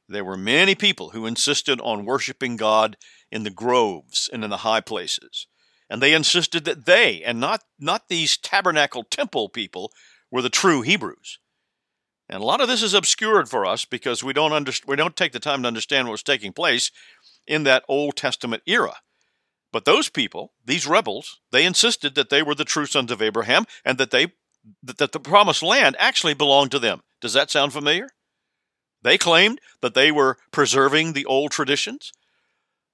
there 0.08 0.24
were 0.24 0.36
many 0.36 0.74
people 0.74 1.10
who 1.10 1.26
insisted 1.26 1.80
on 1.80 2.04
worshiping 2.04 2.56
God 2.56 2.96
in 3.30 3.44
the 3.44 3.50
groves 3.50 4.28
and 4.32 4.42
in 4.42 4.50
the 4.50 4.58
high 4.58 4.80
places. 4.80 5.46
And 5.88 6.02
they 6.02 6.12
insisted 6.12 6.64
that 6.64 6.86
they, 6.86 7.22
and 7.22 7.38
not, 7.38 7.62
not 7.78 8.08
these 8.08 8.36
tabernacle 8.36 9.04
temple 9.04 9.48
people, 9.48 9.92
were 10.28 10.42
the 10.42 10.50
true 10.50 10.82
Hebrews. 10.82 11.38
And 12.28 12.42
a 12.42 12.44
lot 12.44 12.60
of 12.60 12.66
this 12.66 12.82
is 12.82 12.92
obscured 12.92 13.48
for 13.48 13.64
us 13.64 13.84
because 13.84 14.24
we 14.24 14.32
don't, 14.32 14.50
underst- 14.50 14.88
we 14.88 14.96
don't 14.96 15.14
take 15.14 15.30
the 15.30 15.38
time 15.38 15.62
to 15.62 15.68
understand 15.68 16.08
what 16.08 16.12
was 16.12 16.24
taking 16.24 16.52
place 16.52 16.90
in 17.46 17.62
that 17.62 17.84
Old 17.86 18.16
Testament 18.16 18.64
era. 18.66 18.94
But 19.72 19.84
those 19.84 20.08
people, 20.08 20.52
these 20.64 20.84
rebels, 20.84 21.38
they 21.52 21.64
insisted 21.64 22.16
that 22.16 22.28
they 22.28 22.42
were 22.42 22.56
the 22.56 22.64
true 22.64 22.86
sons 22.86 23.12
of 23.12 23.22
Abraham 23.22 23.66
and 23.84 23.98
that 23.98 24.10
they 24.10 24.32
that 24.82 25.12
the 25.12 25.20
promised 25.20 25.62
land 25.62 25.96
actually 25.98 26.34
belonged 26.34 26.70
to 26.72 26.78
them. 26.78 27.02
Does 27.20 27.32
that 27.32 27.50
sound 27.50 27.72
familiar? 27.72 28.08
They 29.02 29.18
claimed 29.18 29.60
that 29.80 29.94
they 29.94 30.12
were 30.12 30.38
preserving 30.52 31.12
the 31.12 31.26
old 31.26 31.50
traditions, 31.50 32.12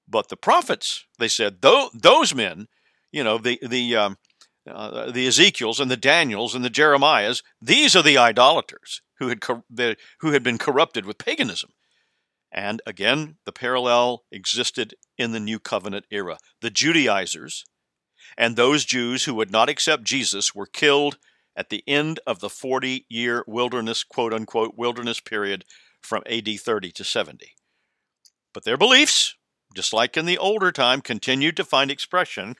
but 0.09 0.29
the 0.29 0.37
prophets, 0.37 1.05
they 1.19 1.29
said, 1.29 1.61
those 1.61 2.35
men, 2.35 2.69
you 3.13 3.23
know, 3.23 3.39
the 3.39 3.59
the 3.63 3.97
um, 3.97 4.17
uh, 4.69 5.11
the 5.11 5.27
Ezekiels 5.27 5.81
and 5.81 5.91
the 5.91 5.97
Daniels 5.97 6.55
and 6.55 6.65
the 6.65 6.71
Jeremiahs, 6.71 7.43
these 7.61 7.97
are 7.97 8.03
the 8.03 8.19
idolaters 8.19 9.03
who 9.19 9.29
had 9.29 9.41
co- 9.41 9.65
the, 9.71 9.97
who 10.21 10.33
had 10.33 10.43
been 10.43 10.59
corrupted 10.59 11.07
with 11.07 11.19
paganism. 11.19 11.71
And 12.51 12.81
again, 12.87 13.37
the 13.45 13.53
parallel 13.53 14.25
existed 14.33 14.95
in 15.19 15.33
the 15.33 15.41
New 15.41 15.59
Covenant 15.59 16.07
era. 16.11 16.39
The 16.61 16.71
Judaizers 16.71 17.65
and 18.37 18.57
those 18.57 18.85
Jews 18.85 19.25
who 19.25 19.35
would 19.35 19.51
not 19.51 19.69
accept 19.69 20.05
Jesus 20.05 20.55
were 20.55 20.67
killed 20.67 21.19
at 21.59 21.71
the 21.71 21.83
end 21.89 22.21
of 22.25 22.39
the 22.39 22.49
40 22.49 23.05
year 23.11 23.45
wilderness, 23.47 24.05
quote 24.05 24.33
unquote, 24.33 24.75
wilderness 24.77 25.21
period 25.21 25.65
from 26.01 26.23
AD 26.31 26.49
30 26.49 26.93
to 26.93 27.05
70. 27.05 27.57
But 28.55 28.65
their 28.65 28.79
beliefs, 28.79 29.35
just 29.75 29.93
like 29.93 30.17
in 30.17 30.25
the 30.25 30.39
older 30.39 30.71
time, 30.71 31.01
continued 31.01 31.57
to 31.57 31.65
find 31.65 31.91
expression 31.91 32.55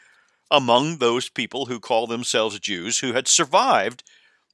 among 0.51 0.99
those 0.99 1.29
people 1.29 1.67
who 1.67 1.79
call 1.79 2.07
themselves 2.07 2.59
Jews 2.59 2.99
who 2.99 3.13
had 3.13 3.29
survived 3.29 4.03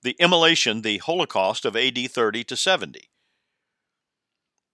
the 0.03 0.17
immolation, 0.19 0.83
the 0.83 0.99
Holocaust 0.99 1.65
of 1.65 1.75
AD 1.75 1.99
30 2.11 2.45
to 2.45 2.57
70. 2.57 3.09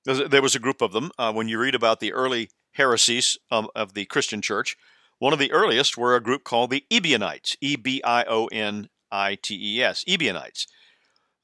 There 0.04 0.42
was 0.42 0.56
a 0.56 0.61
group 0.61 0.83
of 0.83 0.92
them. 0.92 1.12
Uh, 1.16 1.33
when 1.33 1.48
you 1.48 1.61
read 1.61 1.74
about 1.74 2.00
the 2.00 2.12
early 2.12 2.50
heresies 2.72 3.38
of, 3.50 3.68
of 3.76 3.94
the 3.94 4.06
Christian 4.06 4.42
church, 4.42 4.76
one 5.18 5.33
of 5.33 5.38
the 5.38 5.52
earliest 5.52 5.96
were 5.96 6.16
a 6.16 6.22
group 6.22 6.42
called 6.42 6.70
the 6.70 6.85
Ebionites, 6.90 7.56
E 7.61 7.76
B 7.76 8.02
I 8.02 8.24
O 8.24 8.46
N 8.46 8.88
I 9.11 9.37
T 9.37 9.59
E 9.61 9.83
S, 9.83 10.05
Ebionites. 10.07 10.66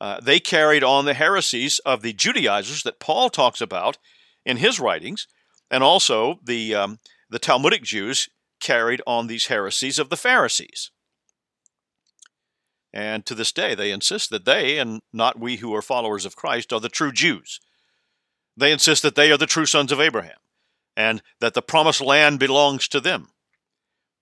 Uh, 0.00 0.20
they 0.20 0.40
carried 0.40 0.84
on 0.84 1.04
the 1.04 1.14
heresies 1.14 1.78
of 1.80 2.02
the 2.02 2.12
Judaizers 2.12 2.82
that 2.82 3.00
Paul 3.00 3.30
talks 3.30 3.60
about 3.60 3.96
in 4.44 4.58
his 4.58 4.78
writings, 4.78 5.26
and 5.70 5.82
also 5.82 6.38
the, 6.44 6.74
um, 6.74 6.98
the 7.30 7.38
Talmudic 7.38 7.82
Jews 7.82 8.28
carried 8.60 9.02
on 9.06 9.26
these 9.26 9.46
heresies 9.46 9.98
of 9.98 10.10
the 10.10 10.16
Pharisees. 10.16 10.90
And 12.92 13.26
to 13.26 13.34
this 13.34 13.52
day, 13.52 13.74
they 13.74 13.90
insist 13.90 14.30
that 14.30 14.44
they, 14.44 14.78
and 14.78 15.00
not 15.12 15.38
we 15.38 15.56
who 15.56 15.74
are 15.74 15.82
followers 15.82 16.24
of 16.24 16.36
Christ, 16.36 16.72
are 16.72 16.80
the 16.80 16.88
true 16.88 17.12
Jews. 17.12 17.60
They 18.56 18.72
insist 18.72 19.02
that 19.02 19.16
they 19.16 19.30
are 19.30 19.36
the 19.36 19.46
true 19.46 19.66
sons 19.66 19.92
of 19.92 20.00
Abraham, 20.00 20.38
and 20.96 21.22
that 21.40 21.54
the 21.54 21.62
promised 21.62 22.00
land 22.00 22.38
belongs 22.38 22.88
to 22.88 23.00
them. 23.00 23.28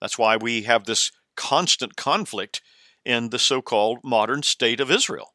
That's 0.00 0.18
why 0.18 0.36
we 0.36 0.62
have 0.62 0.84
this 0.84 1.12
constant 1.36 1.94
conflict 1.96 2.62
in 3.04 3.30
the 3.30 3.38
so 3.38 3.62
called 3.62 3.98
modern 4.02 4.42
state 4.42 4.80
of 4.80 4.90
Israel. 4.90 5.32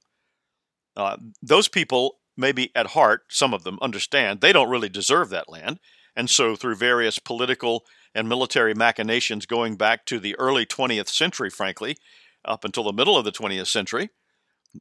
Uh, 0.96 1.18
those 1.42 1.68
people, 1.68 2.18
maybe 2.36 2.72
at 2.76 2.88
heart, 2.88 3.24
some 3.30 3.54
of 3.54 3.64
them 3.64 3.78
understand 3.82 4.42
they 4.42 4.54
don't 4.54 4.70
really 4.70 4.90
deserve 4.90 5.30
that 5.30 5.50
land. 5.50 5.80
And 6.16 6.30
so, 6.30 6.56
through 6.56 6.76
various 6.76 7.20
political 7.20 7.86
and 8.14 8.28
military 8.28 8.74
machinations 8.74 9.46
going 9.46 9.78
back 9.78 10.06
to 10.06 10.20
the 10.20 10.36
early 10.38 10.66
20th 10.66 11.08
century, 11.08 11.50
frankly, 11.50 11.98
up 12.44 12.66
until 12.66 12.84
the 12.84 12.94
middle 12.94 13.18
of 13.18 13.26
the 13.26 13.32
20th 13.32 13.68
century, 13.68 14.10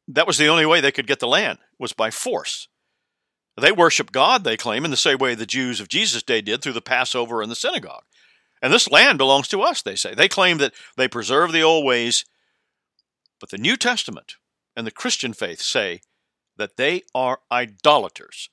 that 0.06 0.26
was 0.26 0.38
the 0.38 0.48
only 0.48 0.66
way 0.66 0.80
they 0.80 0.92
could 0.92 1.06
get 1.06 1.20
the 1.20 1.28
land, 1.28 1.58
was 1.78 1.92
by 1.92 2.10
force. 2.10 2.68
They 3.60 3.72
worship 3.72 4.12
God, 4.12 4.44
they 4.44 4.56
claim, 4.56 4.84
in 4.84 4.90
the 4.90 4.96
same 4.96 5.18
way 5.18 5.34
the 5.34 5.46
Jews 5.46 5.80
of 5.80 5.88
Jesus' 5.88 6.22
day 6.22 6.40
did 6.40 6.62
through 6.62 6.74
the 6.74 6.80
Passover 6.80 7.42
and 7.42 7.50
the 7.50 7.56
synagogue. 7.56 8.04
And 8.62 8.72
this 8.72 8.90
land 8.90 9.18
belongs 9.18 9.48
to 9.48 9.62
us, 9.62 9.82
they 9.82 9.96
say. 9.96 10.14
They 10.14 10.28
claim 10.28 10.58
that 10.58 10.74
they 10.96 11.08
preserve 11.08 11.52
the 11.52 11.62
old 11.62 11.84
ways 11.84 12.24
but 13.40 13.50
the 13.50 13.58
New 13.58 13.76
Testament 13.76 14.36
and 14.76 14.86
the 14.86 14.90
Christian 14.90 15.32
faith 15.32 15.60
say 15.60 16.00
that 16.56 16.76
they 16.76 17.02
are 17.14 17.40
idolaters, 17.50 18.50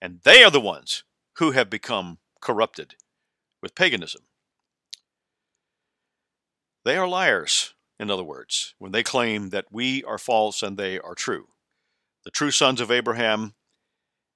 and 0.00 0.20
they 0.24 0.42
are 0.42 0.50
the 0.50 0.60
ones 0.60 1.04
who 1.38 1.52
have 1.52 1.70
become 1.70 2.18
corrupted 2.40 2.94
with 3.62 3.74
paganism. 3.74 4.22
They 6.84 6.96
are 6.96 7.08
liars, 7.08 7.74
in 8.00 8.10
other 8.10 8.24
words, 8.24 8.74
when 8.78 8.92
they 8.92 9.02
claim 9.02 9.50
that 9.50 9.66
we 9.70 10.02
are 10.04 10.18
false 10.18 10.62
and 10.62 10.76
they 10.76 10.98
are 10.98 11.14
true. 11.14 11.48
The 12.24 12.30
true 12.30 12.50
sons 12.50 12.80
of 12.80 12.90
Abraham 12.90 13.54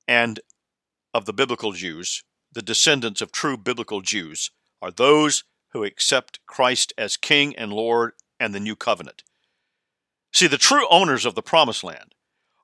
and 0.06 0.40
of 1.14 1.24
the 1.24 1.32
biblical 1.32 1.72
Jews, 1.72 2.24
the 2.52 2.62
descendants 2.62 3.20
of 3.20 3.32
true 3.32 3.56
biblical 3.56 4.00
Jews, 4.00 4.50
are 4.80 4.90
those 4.90 5.44
who 5.72 5.84
accept 5.84 6.40
Christ 6.46 6.92
as 6.98 7.16
King 7.16 7.56
and 7.56 7.72
Lord 7.72 8.12
and 8.38 8.54
the 8.54 8.60
new 8.60 8.76
covenant. 8.76 9.22
See, 10.32 10.46
the 10.46 10.58
true 10.58 10.86
owners 10.90 11.26
of 11.26 11.34
the 11.34 11.42
promised 11.42 11.84
land 11.84 12.14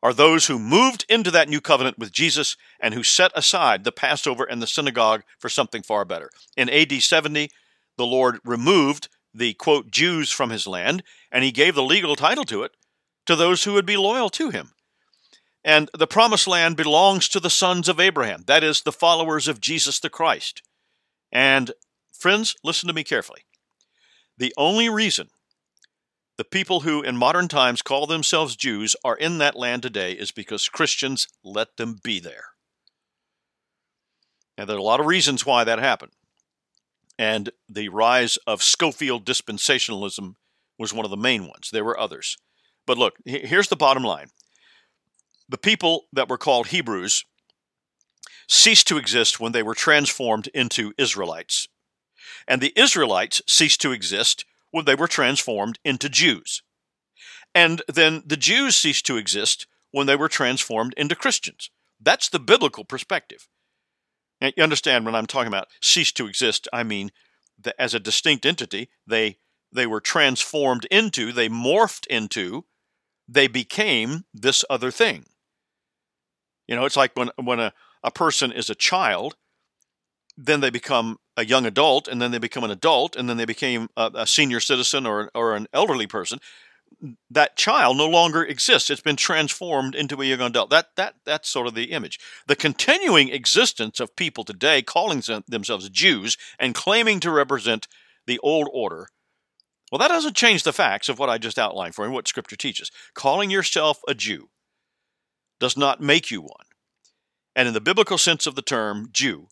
are 0.02 0.14
those 0.14 0.46
who 0.46 0.58
moved 0.58 1.04
into 1.08 1.30
that 1.32 1.48
new 1.48 1.60
covenant 1.60 1.98
with 1.98 2.12
Jesus 2.12 2.56
and 2.80 2.94
who 2.94 3.02
set 3.02 3.32
aside 3.34 3.84
the 3.84 3.92
Passover 3.92 4.44
and 4.44 4.62
the 4.62 4.66
synagogue 4.66 5.22
for 5.38 5.48
something 5.48 5.82
far 5.82 6.04
better. 6.04 6.30
In 6.56 6.70
AD 6.70 7.02
70, 7.02 7.50
the 7.96 8.06
Lord 8.06 8.38
removed 8.44 9.08
the 9.34 9.54
quote 9.54 9.90
Jews 9.90 10.30
from 10.30 10.50
his 10.50 10.66
land 10.66 11.02
and 11.30 11.44
he 11.44 11.52
gave 11.52 11.74
the 11.74 11.82
legal 11.82 12.16
title 12.16 12.44
to 12.44 12.62
it 12.62 12.72
to 13.26 13.36
those 13.36 13.64
who 13.64 13.74
would 13.74 13.86
be 13.86 13.96
loyal 13.96 14.30
to 14.30 14.50
him. 14.50 14.72
And 15.64 15.90
the 15.92 16.06
promised 16.06 16.46
land 16.46 16.76
belongs 16.76 17.28
to 17.28 17.40
the 17.40 17.50
sons 17.50 17.88
of 17.88 18.00
Abraham, 18.00 18.44
that 18.46 18.64
is, 18.64 18.80
the 18.80 18.92
followers 18.92 19.48
of 19.48 19.60
Jesus 19.60 20.00
the 20.00 20.08
Christ. 20.08 20.62
And 21.30 21.72
friends, 22.10 22.56
listen 22.64 22.86
to 22.86 22.94
me 22.94 23.04
carefully. 23.04 23.42
The 24.38 24.54
only 24.56 24.88
reason 24.88 25.28
the 26.38 26.44
people 26.44 26.80
who 26.80 27.02
in 27.02 27.16
modern 27.16 27.48
times 27.48 27.82
call 27.82 28.06
themselves 28.06 28.56
Jews 28.56 28.94
are 29.04 29.16
in 29.16 29.38
that 29.38 29.56
land 29.56 29.82
today 29.82 30.12
is 30.12 30.30
because 30.30 30.68
Christians 30.68 31.26
let 31.44 31.76
them 31.76 31.98
be 32.02 32.20
there. 32.20 32.44
And 34.56 34.68
there 34.68 34.76
are 34.76 34.80
a 34.80 34.82
lot 34.82 35.00
of 35.00 35.06
reasons 35.06 35.44
why 35.44 35.64
that 35.64 35.80
happened. 35.80 36.12
And 37.18 37.50
the 37.68 37.88
rise 37.88 38.38
of 38.46 38.62
Scofield 38.62 39.26
dispensationalism 39.26 40.34
was 40.78 40.94
one 40.94 41.04
of 41.04 41.10
the 41.10 41.16
main 41.16 41.42
ones. 41.42 41.70
There 41.72 41.84
were 41.84 41.98
others. 41.98 42.38
But 42.86 42.98
look, 42.98 43.14
here's 43.26 43.68
the 43.68 43.76
bottom 43.76 44.04
line 44.04 44.28
the 45.48 45.58
people 45.58 46.06
that 46.12 46.28
were 46.28 46.38
called 46.38 46.68
Hebrews 46.68 47.24
ceased 48.48 48.86
to 48.88 48.96
exist 48.96 49.40
when 49.40 49.52
they 49.52 49.62
were 49.64 49.74
transformed 49.74 50.46
into 50.54 50.92
Israelites. 50.96 51.66
And 52.46 52.60
the 52.60 52.72
Israelites 52.76 53.42
ceased 53.48 53.80
to 53.80 53.92
exist 53.92 54.44
when 54.70 54.84
they 54.84 54.94
were 54.94 55.08
transformed 55.08 55.78
into 55.84 56.08
Jews. 56.08 56.62
And 57.54 57.82
then 57.88 58.22
the 58.26 58.36
Jews 58.36 58.76
ceased 58.76 59.06
to 59.06 59.16
exist 59.16 59.66
when 59.90 60.06
they 60.06 60.16
were 60.16 60.28
transformed 60.28 60.94
into 60.96 61.16
Christians. 61.16 61.70
That's 62.00 62.28
the 62.28 62.38
biblical 62.38 62.84
perspective. 62.84 63.48
And 64.40 64.52
you 64.56 64.62
understand 64.62 65.04
when 65.04 65.14
I'm 65.14 65.26
talking 65.26 65.48
about 65.48 65.68
cease 65.82 66.12
to 66.12 66.26
exist, 66.26 66.68
I 66.72 66.82
mean 66.82 67.10
as 67.78 67.94
a 67.94 68.00
distinct 68.00 68.46
entity, 68.46 68.88
they 69.06 69.38
they 69.72 69.86
were 69.86 70.00
transformed 70.00 70.86
into, 70.90 71.32
they 71.32 71.48
morphed 71.48 72.06
into, 72.06 72.64
they 73.28 73.48
became 73.48 74.24
this 74.32 74.64
other 74.70 74.90
thing. 74.90 75.26
You 76.66 76.76
know, 76.76 76.84
it's 76.84 76.96
like 76.96 77.12
when 77.16 77.30
when 77.36 77.60
a, 77.60 77.72
a 78.02 78.10
person 78.10 78.52
is 78.52 78.70
a 78.70 78.74
child, 78.74 79.36
then 80.40 80.60
they 80.60 80.70
become 80.70 81.18
a 81.36 81.44
young 81.44 81.66
adult, 81.66 82.06
and 82.06 82.22
then 82.22 82.30
they 82.30 82.38
become 82.38 82.62
an 82.62 82.70
adult, 82.70 83.16
and 83.16 83.28
then 83.28 83.36
they 83.36 83.44
became 83.44 83.88
a, 83.96 84.10
a 84.14 84.26
senior 84.26 84.60
citizen 84.60 85.04
or, 85.04 85.30
or 85.34 85.56
an 85.56 85.66
elderly 85.72 86.06
person. 86.06 86.38
That 87.28 87.56
child 87.56 87.96
no 87.96 88.08
longer 88.08 88.44
exists. 88.44 88.88
It's 88.88 89.00
been 89.00 89.16
transformed 89.16 89.96
into 89.96 90.22
a 90.22 90.24
young 90.24 90.40
adult. 90.40 90.70
That 90.70 90.86
that 90.96 91.16
that's 91.24 91.48
sort 91.48 91.66
of 91.66 91.74
the 91.74 91.92
image. 91.92 92.18
The 92.46 92.56
continuing 92.56 93.28
existence 93.28 94.00
of 94.00 94.16
people 94.16 94.44
today 94.44 94.80
calling 94.80 95.22
themselves 95.48 95.90
Jews 95.90 96.36
and 96.58 96.74
claiming 96.74 97.20
to 97.20 97.30
represent 97.30 97.88
the 98.26 98.38
old 98.38 98.68
order. 98.72 99.08
Well, 99.90 99.98
that 99.98 100.08
doesn't 100.08 100.36
change 100.36 100.62
the 100.62 100.72
facts 100.72 101.08
of 101.08 101.18
what 101.18 101.28
I 101.28 101.38
just 101.38 101.58
outlined 101.58 101.94
for 101.94 102.06
you, 102.06 102.12
what 102.12 102.28
Scripture 102.28 102.56
teaches. 102.56 102.90
Calling 103.14 103.50
yourself 103.50 104.00
a 104.06 104.14
Jew 104.14 104.48
does 105.60 105.76
not 105.76 106.00
make 106.00 106.30
you 106.30 106.40
one. 106.42 106.66
And 107.56 107.66
in 107.68 107.74
the 107.74 107.80
biblical 107.80 108.18
sense 108.18 108.46
of 108.46 108.54
the 108.54 108.62
term 108.62 109.08
Jew, 109.12 109.48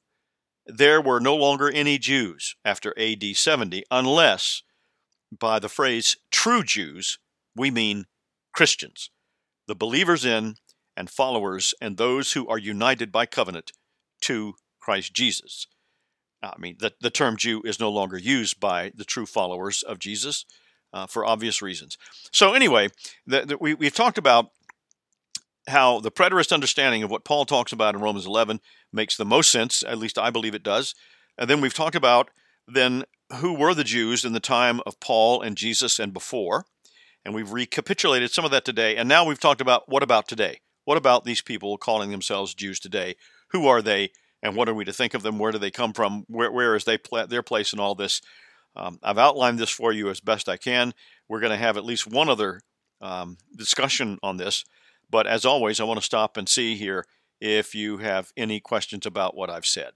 there 0.66 1.00
were 1.00 1.20
no 1.20 1.36
longer 1.36 1.70
any 1.70 1.98
Jews 1.98 2.56
after 2.64 2.94
AD 2.98 3.24
70, 3.34 3.84
unless 3.90 4.62
by 5.36 5.58
the 5.58 5.68
phrase 5.68 6.16
true 6.30 6.62
Jews, 6.62 7.18
we 7.54 7.70
mean 7.70 8.06
Christians, 8.52 9.10
the 9.66 9.74
believers 9.74 10.24
in 10.24 10.56
and 10.96 11.10
followers 11.10 11.74
and 11.80 11.96
those 11.96 12.32
who 12.32 12.48
are 12.48 12.58
united 12.58 13.12
by 13.12 13.26
covenant 13.26 13.72
to 14.22 14.54
Christ 14.80 15.14
Jesus. 15.14 15.66
I 16.42 16.54
mean, 16.58 16.76
the, 16.78 16.92
the 17.00 17.10
term 17.10 17.36
Jew 17.36 17.62
is 17.64 17.80
no 17.80 17.90
longer 17.90 18.18
used 18.18 18.60
by 18.60 18.92
the 18.94 19.04
true 19.04 19.26
followers 19.26 19.82
of 19.82 19.98
Jesus 19.98 20.44
uh, 20.92 21.06
for 21.06 21.26
obvious 21.26 21.60
reasons. 21.60 21.98
So, 22.32 22.54
anyway, 22.54 22.88
the, 23.26 23.42
the, 23.42 23.58
we, 23.58 23.74
we've 23.74 23.94
talked 23.94 24.18
about 24.18 24.50
how 25.68 26.00
the 26.00 26.10
preterist 26.10 26.52
understanding 26.52 27.02
of 27.02 27.10
what 27.10 27.24
Paul 27.24 27.44
talks 27.44 27.72
about 27.72 27.94
in 27.94 28.00
Romans 28.00 28.26
11 28.26 28.60
makes 28.92 29.16
the 29.16 29.24
most 29.24 29.50
sense, 29.50 29.82
at 29.82 29.98
least 29.98 30.18
I 30.18 30.30
believe 30.30 30.54
it 30.54 30.62
does. 30.62 30.94
And 31.36 31.50
then 31.50 31.60
we've 31.60 31.74
talked 31.74 31.96
about 31.96 32.30
then 32.68 33.04
who 33.40 33.52
were 33.52 33.74
the 33.74 33.84
Jews 33.84 34.24
in 34.24 34.32
the 34.32 34.40
time 34.40 34.80
of 34.86 35.00
Paul 35.00 35.42
and 35.42 35.56
Jesus 35.56 35.98
and 35.98 36.12
before. 36.12 36.66
And 37.24 37.34
we've 37.34 37.52
recapitulated 37.52 38.30
some 38.30 38.44
of 38.44 38.52
that 38.52 38.64
today. 38.64 38.96
And 38.96 39.08
now 39.08 39.24
we've 39.24 39.40
talked 39.40 39.60
about 39.60 39.88
what 39.88 40.02
about 40.02 40.28
today? 40.28 40.60
What 40.84 40.96
about 40.96 41.24
these 41.24 41.42
people 41.42 41.76
calling 41.76 42.10
themselves 42.10 42.54
Jews 42.54 42.78
today? 42.78 43.16
Who 43.48 43.66
are 43.66 43.82
they? 43.82 44.12
And 44.42 44.54
what 44.54 44.68
are 44.68 44.74
we 44.74 44.84
to 44.84 44.92
think 44.92 45.14
of 45.14 45.22
them? 45.22 45.38
Where 45.38 45.50
do 45.50 45.58
they 45.58 45.72
come 45.72 45.92
from? 45.92 46.24
Where, 46.28 46.52
where 46.52 46.76
is 46.76 46.84
they 46.84 46.98
their 47.28 47.42
place 47.42 47.72
in 47.72 47.80
all 47.80 47.96
this? 47.96 48.20
Um, 48.76 49.00
I've 49.02 49.18
outlined 49.18 49.58
this 49.58 49.70
for 49.70 49.90
you 49.90 50.10
as 50.10 50.20
best 50.20 50.48
I 50.48 50.56
can. 50.56 50.94
We're 51.28 51.40
going 51.40 51.50
to 51.50 51.56
have 51.56 51.76
at 51.76 51.84
least 51.84 52.06
one 52.06 52.28
other 52.28 52.60
um, 53.00 53.38
discussion 53.56 54.18
on 54.22 54.36
this. 54.36 54.64
But 55.10 55.26
as 55.26 55.44
always, 55.44 55.80
I 55.80 55.84
want 55.84 56.00
to 56.00 56.04
stop 56.04 56.36
and 56.36 56.48
see 56.48 56.76
here 56.76 57.04
if 57.40 57.74
you 57.74 57.98
have 57.98 58.32
any 58.36 58.60
questions 58.60 59.06
about 59.06 59.36
what 59.36 59.50
I've 59.50 59.66
said. 59.66 59.92